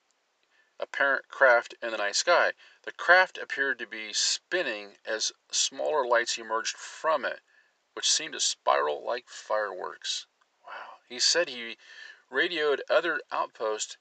apparent 0.79 1.27
craft 1.29 1.73
in 1.81 1.91
the 1.91 1.97
night 1.97 2.15
sky. 2.15 2.53
The 2.83 2.91
craft 2.91 3.37
appeared 3.37 3.79
to 3.79 3.87
be 3.87 4.13
spinning 4.13 4.97
as 5.05 5.31
smaller 5.49 6.05
lights 6.05 6.37
emerged 6.37 6.77
from 6.77 7.25
it, 7.25 7.41
which 7.93 8.11
seemed 8.11 8.33
to 8.33 8.39
spiral 8.39 9.03
like 9.03 9.27
fireworks. 9.27 10.27
Wow. 10.65 10.99
He 11.07 11.19
said 11.19 11.49
he 11.49 11.77
radioed 12.35 12.83
other 12.89 13.21
outposts 13.31 13.95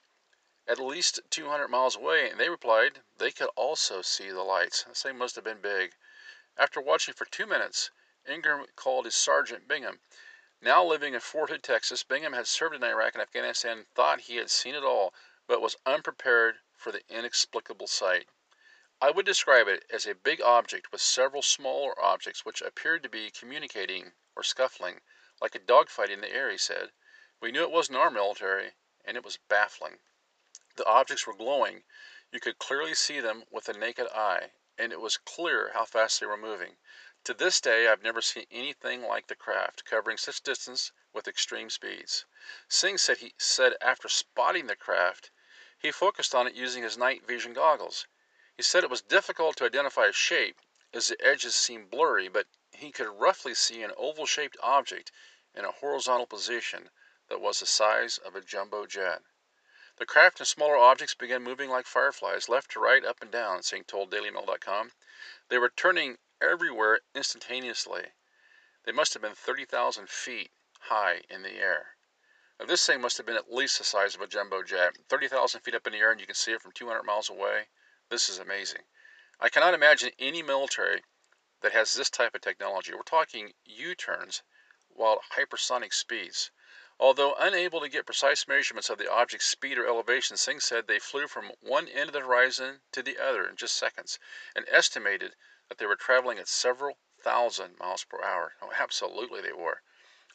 at 0.67 0.81
least 0.81 1.21
200 1.31 1.69
miles 1.69 1.95
away, 1.95 2.29
and 2.29 2.41
they 2.41 2.49
replied 2.49 3.01
they 3.19 3.31
could 3.31 3.49
also 3.55 4.03
see 4.03 4.29
the 4.29 4.43
lights. 4.43 4.83
This 4.83 5.05
thing 5.05 5.19
must 5.19 5.37
have 5.37 5.45
been 5.45 5.61
big. 5.61 5.95
After 6.57 6.81
watching 6.81 7.15
for 7.15 7.27
two 7.27 7.47
minutes, 7.47 7.93
Ingram 8.27 8.67
called 8.75 9.05
his 9.05 9.15
sergeant 9.15 9.69
Bingham. 9.69 10.01
Now 10.61 10.83
living 10.83 11.15
in 11.15 11.21
Fort 11.21 11.51
Hood, 11.51 11.63
Texas, 11.63 12.03
Bingham 12.03 12.33
had 12.33 12.49
served 12.49 12.75
in 12.75 12.83
Iraq 12.83 13.15
and 13.15 13.23
Afghanistan 13.23 13.79
and 13.79 13.89
thought 13.95 14.23
he 14.23 14.37
had 14.37 14.51
seen 14.51 14.75
it 14.75 14.83
all, 14.83 15.15
but 15.47 15.61
was 15.61 15.77
unprepared 15.87 16.57
for 16.77 16.91
the 16.91 17.03
inexplicable 17.09 17.87
sight. 17.87 18.29
I 19.01 19.13
would 19.13 19.27
describe 19.27 19.69
it 19.69 19.85
as 19.91 20.07
a 20.07 20.15
big 20.15 20.41
object 20.41 20.91
with 20.91 21.01
several 21.01 21.43
smaller 21.43 21.95
objects 22.03 22.45
which 22.45 22.63
appeared 22.63 23.05
to 23.05 23.09
be 23.09 23.31
communicating 23.31 24.15
or 24.35 24.43
scuffling, 24.43 25.03
like 25.41 25.55
a 25.55 25.61
dogfight 25.61 26.11
in 26.11 26.21
the 26.21 26.33
air, 26.33 26.51
he 26.51 26.59
said. 26.59 26.91
We 27.41 27.51
knew 27.51 27.63
it 27.65 27.73
wasn't 27.73 27.99
our 27.99 28.13
military, 28.13 28.77
and 29.05 29.17
it 29.17 29.25
was 29.25 29.39
baffling. 29.39 29.99
The 30.77 30.85
objects 30.85 31.27
were 31.27 31.35
glowing. 31.35 31.83
You 32.31 32.39
could 32.39 32.61
clearly 32.61 32.95
see 32.95 33.19
them 33.19 33.45
with 33.51 33.65
the 33.65 33.73
naked 33.73 34.07
eye, 34.15 34.53
and 34.79 34.93
it 34.93 35.01
was 35.01 35.17
clear 35.17 35.73
how 35.73 35.85
fast 35.85 36.21
they 36.21 36.27
were 36.27 36.37
moving. 36.37 36.79
To 37.25 37.35
this 37.35 37.61
day 37.61 37.89
I've 37.89 38.05
never 38.05 38.23
seen 38.23 38.47
anything 38.53 39.03
like 39.03 39.27
the 39.27 39.35
craft, 39.35 39.85
covering 39.85 40.17
such 40.17 40.43
distance 40.43 40.93
with 41.13 41.27
extreme 41.27 41.71
speeds. 41.71 42.25
Singh 42.69 42.99
said 42.99 43.19
he 43.19 43.35
said 43.37 43.77
after 43.81 44.09
spotting 44.09 44.69
the 44.69 44.77
craft, 44.77 45.33
he 45.77 45.91
focused 45.91 46.37
on 46.37 46.47
it 46.47 46.55
using 46.55 46.85
his 46.85 46.97
night 46.97 47.27
vision 47.27 47.53
goggles. 47.53 48.07
He 48.57 48.63
said 48.63 48.85
it 48.85 48.91
was 48.91 49.03
difficult 49.03 49.57
to 49.57 49.65
identify 49.65 50.05
its 50.07 50.17
shape, 50.17 50.61
as 50.93 51.09
the 51.09 51.21
edges 51.21 51.57
seemed 51.57 51.91
blurry, 51.91 52.29
but 52.29 52.47
he 52.71 52.93
could 52.93 53.09
roughly 53.09 53.55
see 53.55 53.83
an 53.83 53.93
oval 53.97 54.25
shaped 54.25 54.57
object 54.63 55.11
in 55.53 55.65
a 55.65 55.73
horizontal 55.73 56.29
position 56.29 56.91
that 57.29 57.41
was 57.41 57.61
the 57.61 57.67
size 57.67 58.19
of 58.19 58.35
a 58.35 58.41
jumbo 58.41 58.87
jet. 58.87 59.23
The 59.97 60.07
craft 60.07 60.41
and 60.41 60.47
smaller 60.47 60.77
objects 60.77 61.15
began 61.15 61.43
moving 61.43 61.71
like 61.71 61.87
fireflies, 61.87 62.49
left 62.49 62.73
to 62.73 62.81
right, 62.81 63.05
up 63.05 63.23
and 63.23 63.31
down, 63.31 63.63
Singh 63.63 63.85
told 63.85 64.11
DailyMail.com. 64.11 64.93
They 65.49 65.59
were 65.59 65.71
turning 65.71 66.19
everywhere 66.41 67.01
instantaneously. 67.15 68.13
They 68.85 68.93
must 68.93 69.13
have 69.15 69.23
been 69.23 69.35
30,000 69.35 70.11
feet 70.11 70.51
high 70.81 71.23
in 71.31 71.43
the 71.43 71.55
air. 71.55 71.97
Now, 72.59 72.67
this 72.67 72.85
thing 72.87 73.01
must 73.01 73.17
have 73.17 73.27
been 73.27 73.37
at 73.37 73.53
least 73.53 73.79
the 73.79 73.85
size 73.85 74.15
of 74.15 74.21
a 74.21 74.27
jumbo 74.27 74.63
jet. 74.63 74.97
30,000 75.09 75.61
feet 75.61 75.75
up 75.75 75.87
in 75.87 75.93
the 75.93 75.99
air, 75.99 76.13
and 76.13 76.21
you 76.21 76.27
can 76.27 76.35
see 76.35 76.53
it 76.53 76.61
from 76.61 76.73
200 76.73 77.03
miles 77.03 77.31
away. 77.31 77.69
This 78.11 78.29
is 78.29 78.39
amazing. 78.39 78.83
I 79.41 79.49
cannot 79.49 79.75
imagine 79.75 80.11
any 80.19 80.43
military 80.43 81.03
that 81.63 81.73
has 81.73 81.95
this 81.95 82.11
type 82.11 82.35
of 82.35 82.43
technology. 82.43 82.93
We're 82.95 83.03
talking 83.03 83.55
U 83.65 83.95
turns 83.95 84.43
while 84.89 85.21
hypersonic 85.37 85.93
speeds. 85.93 86.51
Although 87.01 87.35
unable 87.35 87.81
to 87.81 87.89
get 87.89 88.07
precise 88.07 88.47
measurements 88.47 88.89
of 88.89 88.99
the 88.99 89.11
object's 89.11 89.47
speed 89.47 89.79
or 89.79 89.87
elevation, 89.87 90.37
Singh 90.37 90.61
said 90.61 90.87
they 90.87 91.01
flew 91.01 91.27
from 91.27 91.51
one 91.59 91.89
end 91.89 92.11
of 92.11 92.13
the 92.13 92.21
horizon 92.21 92.83
to 92.93 93.03
the 93.03 93.19
other 93.19 93.49
in 93.49 93.57
just 93.57 93.77
seconds 93.77 94.21
and 94.55 94.65
estimated 94.69 95.35
that 95.69 95.79
they 95.79 95.87
were 95.87 95.97
traveling 95.97 96.39
at 96.39 96.47
several 96.47 96.99
thousand 97.21 97.79
miles 97.79 98.05
per 98.05 98.23
hour. 98.23 98.55
Oh, 98.63 98.71
absolutely 98.73 99.41
they 99.41 99.53
were. 99.53 99.83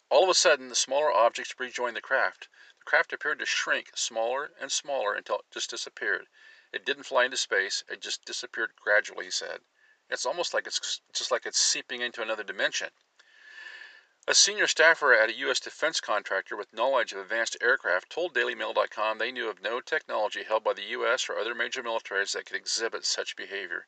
All 0.10 0.24
of 0.24 0.30
a 0.30 0.34
sudden, 0.34 0.68
the 0.68 0.76
smaller 0.76 1.14
objects 1.14 1.58
rejoined 1.58 1.96
the 1.96 2.02
craft. 2.02 2.50
The 2.80 2.86
craft 2.86 3.14
appeared 3.14 3.40
to 3.40 3.46
shrink 3.46 3.92
smaller 3.96 4.52
and 4.60 4.70
smaller 4.70 5.14
until 5.14 5.40
it 5.40 5.52
just 5.52 5.70
disappeared. 5.70 6.28
It 6.74 6.84
didn't 6.84 7.04
fly 7.04 7.24
into 7.24 7.38
space. 7.38 7.86
It 7.88 8.02
just 8.02 8.26
disappeared 8.26 8.76
gradually, 8.76 9.26
he 9.26 9.32
said. 9.32 9.62
It's 10.10 10.26
almost 10.26 10.54
like 10.54 10.68
it's 10.68 11.00
just 11.14 11.32
like 11.32 11.46
it's 11.46 11.58
seeping 11.58 12.02
into 12.02 12.22
another 12.22 12.44
dimension. 12.44 12.90
A 14.28 14.36
senior 14.36 14.68
staffer 14.68 15.14
at 15.14 15.30
a 15.30 15.38
U.S. 15.38 15.62
defense 15.62 16.02
contractor 16.02 16.58
with 16.58 16.74
knowledge 16.74 17.14
of 17.14 17.20
advanced 17.20 17.56
aircraft 17.62 18.10
told 18.10 18.36
DailyMail.com 18.36 19.18
they 19.18 19.32
knew 19.32 19.48
of 19.48 19.62
no 19.62 19.80
technology 19.80 20.44
held 20.44 20.62
by 20.62 20.74
the 20.74 20.84
U.S. 20.84 21.30
or 21.30 21.40
other 21.40 21.56
major 21.56 21.82
militaries 21.82 22.34
that 22.34 22.46
could 22.46 22.58
exhibit 22.58 23.06
such 23.06 23.38
behavior. 23.38 23.88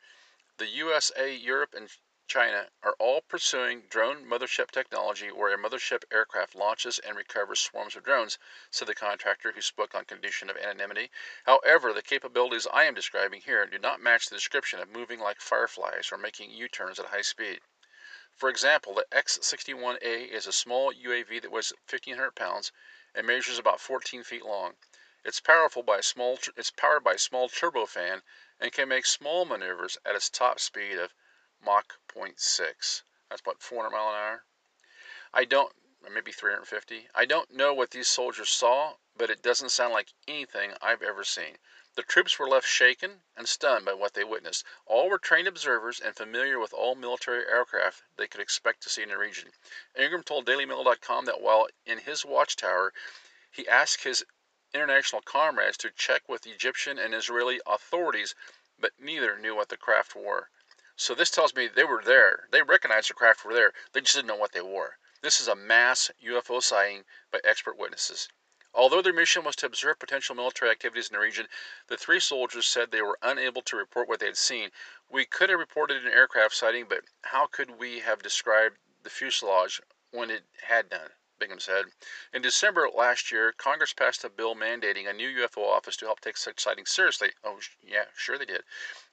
The 0.57 0.67
USA, 0.67 1.35
Europe, 1.35 1.73
and 1.73 1.89
China 2.27 2.71
are 2.81 2.95
all 2.97 3.19
pursuing 3.19 3.81
drone 3.89 4.25
mothership 4.25 4.71
technology 4.71 5.33
where 5.33 5.53
a 5.53 5.57
mothership 5.57 6.05
aircraft 6.13 6.55
launches 6.55 6.97
and 6.97 7.17
recovers 7.17 7.59
swarms 7.59 7.97
of 7.97 8.05
drones, 8.05 8.39
said 8.69 8.87
the 8.87 8.95
contractor 8.95 9.51
who 9.51 9.61
spoke 9.61 9.93
on 9.93 10.05
condition 10.05 10.49
of 10.49 10.55
anonymity. 10.55 11.11
However, 11.43 11.91
the 11.91 12.01
capabilities 12.01 12.67
I 12.71 12.85
am 12.85 12.93
describing 12.93 13.41
here 13.41 13.65
do 13.65 13.79
not 13.79 13.99
match 13.99 14.27
the 14.27 14.37
description 14.37 14.79
of 14.79 14.87
moving 14.87 15.19
like 15.19 15.41
fireflies 15.41 16.09
or 16.09 16.17
making 16.17 16.51
U 16.51 16.69
turns 16.69 17.01
at 17.01 17.07
high 17.07 17.21
speed. 17.21 17.59
For 18.37 18.47
example, 18.47 18.93
the 18.93 19.05
X-61A 19.11 20.29
is 20.29 20.47
a 20.47 20.53
small 20.53 20.93
UAV 20.93 21.41
that 21.41 21.51
weighs 21.51 21.73
1,500 21.89 22.31
pounds 22.31 22.71
and 23.13 23.27
measures 23.27 23.59
about 23.59 23.81
14 23.81 24.23
feet 24.23 24.45
long. 24.45 24.77
It's 25.25 25.41
powerful 25.41 25.83
by 25.83 25.97
a 25.97 26.03
small, 26.03 26.39
it's 26.55 26.71
powered 26.71 27.03
by 27.03 27.15
a 27.15 27.19
small 27.19 27.49
turbofan 27.49 28.21
and 28.59 28.71
can 28.71 28.87
make 28.87 29.05
small 29.05 29.43
maneuvers 29.43 29.97
at 30.05 30.15
its 30.15 30.29
top 30.29 30.59
speed 30.59 30.97
of 30.97 31.13
Mach 31.59 31.99
0.6. 32.07 33.03
That's 33.29 33.41
about 33.41 33.61
400 33.61 33.91
mile 33.91 34.09
an 34.09 34.15
hour. 34.15 34.45
I 35.33 35.45
don't, 35.45 35.75
maybe 36.09 36.31
350. 36.31 37.09
I 37.13 37.25
don't 37.25 37.51
know 37.51 37.73
what 37.73 37.91
these 37.91 38.07
soldiers 38.07 38.49
saw, 38.49 38.95
but 39.15 39.29
it 39.29 39.43
doesn't 39.43 39.69
sound 39.69 39.93
like 39.93 40.13
anything 40.27 40.73
I've 40.81 41.03
ever 41.03 41.23
seen. 41.23 41.57
The 41.95 42.04
troops 42.04 42.39
were 42.39 42.47
left 42.47 42.67
shaken 42.67 43.21
and 43.36 43.49
stunned 43.49 43.84
by 43.84 43.91
what 43.91 44.13
they 44.13 44.23
witnessed. 44.23 44.63
All 44.86 45.10
were 45.10 45.19
trained 45.19 45.49
observers 45.49 45.99
and 45.99 46.15
familiar 46.15 46.58
with 46.58 46.73
all 46.73 46.95
military 46.95 47.45
aircraft 47.45 48.04
they 48.15 48.30
could 48.30 48.39
expect 48.39 48.82
to 48.84 48.89
see 48.89 49.04
in 49.04 49.10
the 49.10 49.17
region. 49.17 49.51
Ingram 49.93 50.23
told 50.23 50.45
DailyMail.com 50.45 51.25
that 51.25 51.41
while 51.41 51.67
in 51.86 51.97
his 51.97 52.23
watchtower, 52.23 52.93
he 53.51 53.67
asked 53.67 54.06
his 54.06 54.23
international 54.73 55.21
comrades 55.21 55.75
to 55.80 55.91
check 55.91 56.30
with 56.30 56.47
Egyptian 56.47 56.97
and 56.97 57.13
Israeli 57.13 57.60
authorities, 57.65 58.36
but 58.80 58.97
neither 58.97 59.38
knew 59.38 59.54
what 59.54 59.67
the 59.67 59.75
craft 59.75 60.15
were. 60.15 60.49
So 60.95 61.13
this 61.13 61.30
tells 61.30 61.54
me 61.54 61.67
they 61.67 61.84
were 61.84 62.04
there. 62.04 62.47
They 62.51 62.62
recognized 62.62 63.10
the 63.10 63.15
craft 63.15 63.43
were 63.43 63.54
there. 63.54 63.73
They 63.91 63.99
just 63.99 64.15
didn't 64.15 64.27
know 64.27 64.36
what 64.38 64.54
they 64.54 64.62
were. 64.62 64.97
This 65.21 65.41
is 65.41 65.49
a 65.49 65.56
mass 65.56 66.10
UFO 66.23 66.63
sighting 66.63 67.04
by 67.32 67.41
expert 67.43 67.77
witnesses. 67.77 68.30
Although 68.73 69.01
their 69.01 69.12
mission 69.12 69.43
was 69.43 69.55
to 69.57 69.65
observe 69.65 69.99
potential 69.99 70.34
military 70.34 70.71
activities 70.71 71.10
in 71.10 71.13
the 71.13 71.19
region, 71.19 71.47
the 71.88 71.97
three 71.97 72.19
soldiers 72.19 72.65
said 72.65 72.89
they 72.89 73.01
were 73.01 73.19
unable 73.21 73.62
to 73.63 73.75
report 73.75 74.07
what 74.07 74.19
they 74.19 74.27
had 74.27 74.38
seen. 74.38 74.71
We 75.10 75.25
could 75.25 75.49
have 75.49 75.60
reported 75.60 76.05
an 76.05 76.12
aircraft 76.12 76.55
sighting, 76.55 76.86
but 76.88 77.03
how 77.23 77.47
could 77.47 77.79
we 77.79 77.99
have 77.99 78.23
described 78.23 78.77
the 79.03 79.10
fuselage 79.10 79.81
when 80.12 80.29
it 80.29 80.43
had 80.62 80.89
none? 80.89 81.12
Bingham 81.41 81.60
said. 81.60 81.86
In 82.34 82.43
December 82.43 82.88
last 82.88 83.31
year, 83.31 83.51
Congress 83.51 83.93
passed 83.93 84.23
a 84.23 84.29
bill 84.29 84.53
mandating 84.53 85.10
a 85.10 85.13
new 85.13 85.27
UFO 85.41 85.63
office 85.67 85.97
to 85.97 86.05
help 86.05 86.19
take 86.19 86.38
such 86.38 86.60
sightings 86.60 86.91
seriously. 86.91 87.31
Oh, 87.43 87.60
yeah, 87.81 88.05
sure 88.15 88.38
they 88.38 88.45
did. 88.45 88.63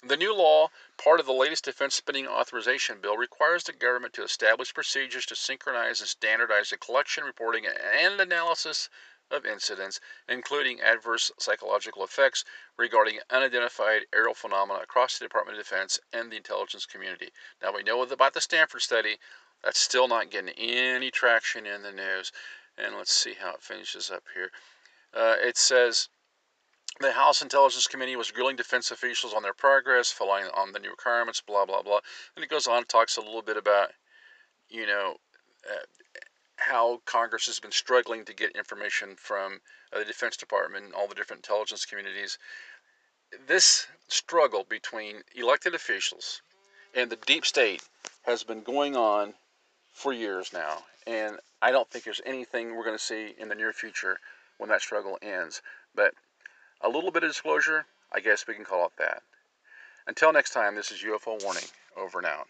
The 0.03 0.16
new 0.16 0.35
law, 0.35 0.68
part 0.99 1.21
of 1.21 1.27
the 1.27 1.33
latest 1.33 1.64
defense 1.64 1.94
spending 1.94 2.27
authorization 2.27 3.01
bill, 3.01 3.16
requires 3.16 3.64
the 3.64 3.73
government 3.73 4.12
to 4.12 4.23
establish 4.23 4.75
procedures 4.75 5.25
to 5.27 5.37
synchronize 5.37 6.01
and 6.01 6.09
standardize 6.09 6.68
the 6.68 6.77
collection, 6.77 7.25
reporting, 7.25 7.66
and 7.66 8.21
analysis 8.21 8.90
of 9.31 9.45
incidents, 9.45 10.01
including 10.29 10.81
adverse 10.81 11.31
psychological 11.38 12.05
effects 12.05 12.45
regarding 12.77 13.21
unidentified 13.31 14.03
aerial 14.14 14.35
phenomena 14.35 14.81
across 14.81 15.19
the 15.19 15.25
Department 15.25 15.59
of 15.59 15.64
Defense 15.64 15.99
and 16.12 16.31
the 16.31 16.37
intelligence 16.37 16.87
community. 16.87 17.31
Now, 17.62 17.73
we 17.73 17.83
know 17.83 18.03
about 18.03 18.35
the 18.35 18.41
Stanford 18.41 18.83
study. 18.83 19.17
That's 19.62 19.81
still 19.81 20.09
not 20.09 20.31
getting 20.31 20.55
any 20.57 21.11
traction 21.11 21.67
in 21.67 21.83
the 21.83 21.93
news. 21.93 22.33
And 22.77 22.97
let's 22.97 23.12
see 23.12 23.35
how 23.38 23.55
it 23.55 23.62
finishes 23.62 24.11
up 24.11 24.23
here. 24.35 24.51
Uh, 25.12 25.35
it 25.41 25.57
says 25.57 26.09
the 27.01 27.12
House 27.12 27.43
Intelligence 27.43 27.87
Committee 27.87 28.17
was 28.17 28.31
grilling 28.31 28.57
defense 28.57 28.91
officials 28.91 29.35
on 29.35 29.43
their 29.43 29.55
progress, 29.55 30.11
following 30.11 30.47
on 30.55 30.73
the 30.73 30.79
new 30.79 30.91
requirements, 30.91 31.41
blah, 31.41 31.67
blah, 31.67 31.83
blah. 31.83 32.01
And 32.35 32.45
it 32.45 32.51
goes 32.51 32.67
on, 32.67 32.85
talks 32.85 33.17
a 33.17 33.21
little 33.21 33.43
bit 33.43 33.57
about, 33.57 33.91
you 34.69 34.87
know, 34.87 35.17
uh, 35.69 35.85
how 36.59 37.01
Congress 37.05 37.47
has 37.47 37.61
been 37.61 37.73
struggling 37.73 38.25
to 38.25 38.35
get 38.35 38.57
information 38.57 39.14
from 39.16 39.61
uh, 39.92 40.01
the 40.01 40.05
Defense 40.05 40.37
Department 40.37 40.85
and 40.85 40.94
all 40.94 41.07
the 41.07 41.14
different 41.14 41.47
intelligence 41.47 41.85
communities. 41.85 42.38
This 43.47 43.87
struggle 44.09 44.64
between 44.68 45.23
elected 45.35 45.75
officials 45.75 46.42
and 46.94 47.11
the 47.11 47.16
deep 47.27 47.47
state 47.47 47.83
has 48.23 48.42
been 48.42 48.62
going 48.62 48.97
on 48.97 49.35
for 49.92 50.12
years 50.12 50.53
now. 50.53 50.85
And 51.07 51.38
I 51.62 51.71
don't 51.71 51.88
think 51.90 52.05
there's 52.05 52.21
anything 52.27 52.75
we're 52.75 52.85
going 52.85 52.99
to 52.99 53.03
see 53.03 53.35
in 53.38 53.49
the 53.49 53.55
near 53.55 53.73
future 53.73 54.18
when 54.59 54.68
that 54.71 54.83
struggle 54.83 55.18
ends. 55.23 55.62
But 55.94 56.12
a 56.81 56.88
little 56.88 57.11
bit 57.11 57.23
of 57.23 57.31
disclosure, 57.31 57.87
I 58.12 58.21
guess 58.21 58.47
we 58.47 58.55
can 58.55 58.64
call 58.64 58.87
it 58.87 58.92
that. 58.99 59.23
Until 60.07 60.33
next 60.33 60.51
time, 60.51 60.75
this 60.75 60.90
is 60.90 61.03
UFO 61.03 61.42
Warning, 61.42 61.64
over 61.97 62.18
and 62.18 62.27
out. 62.27 62.49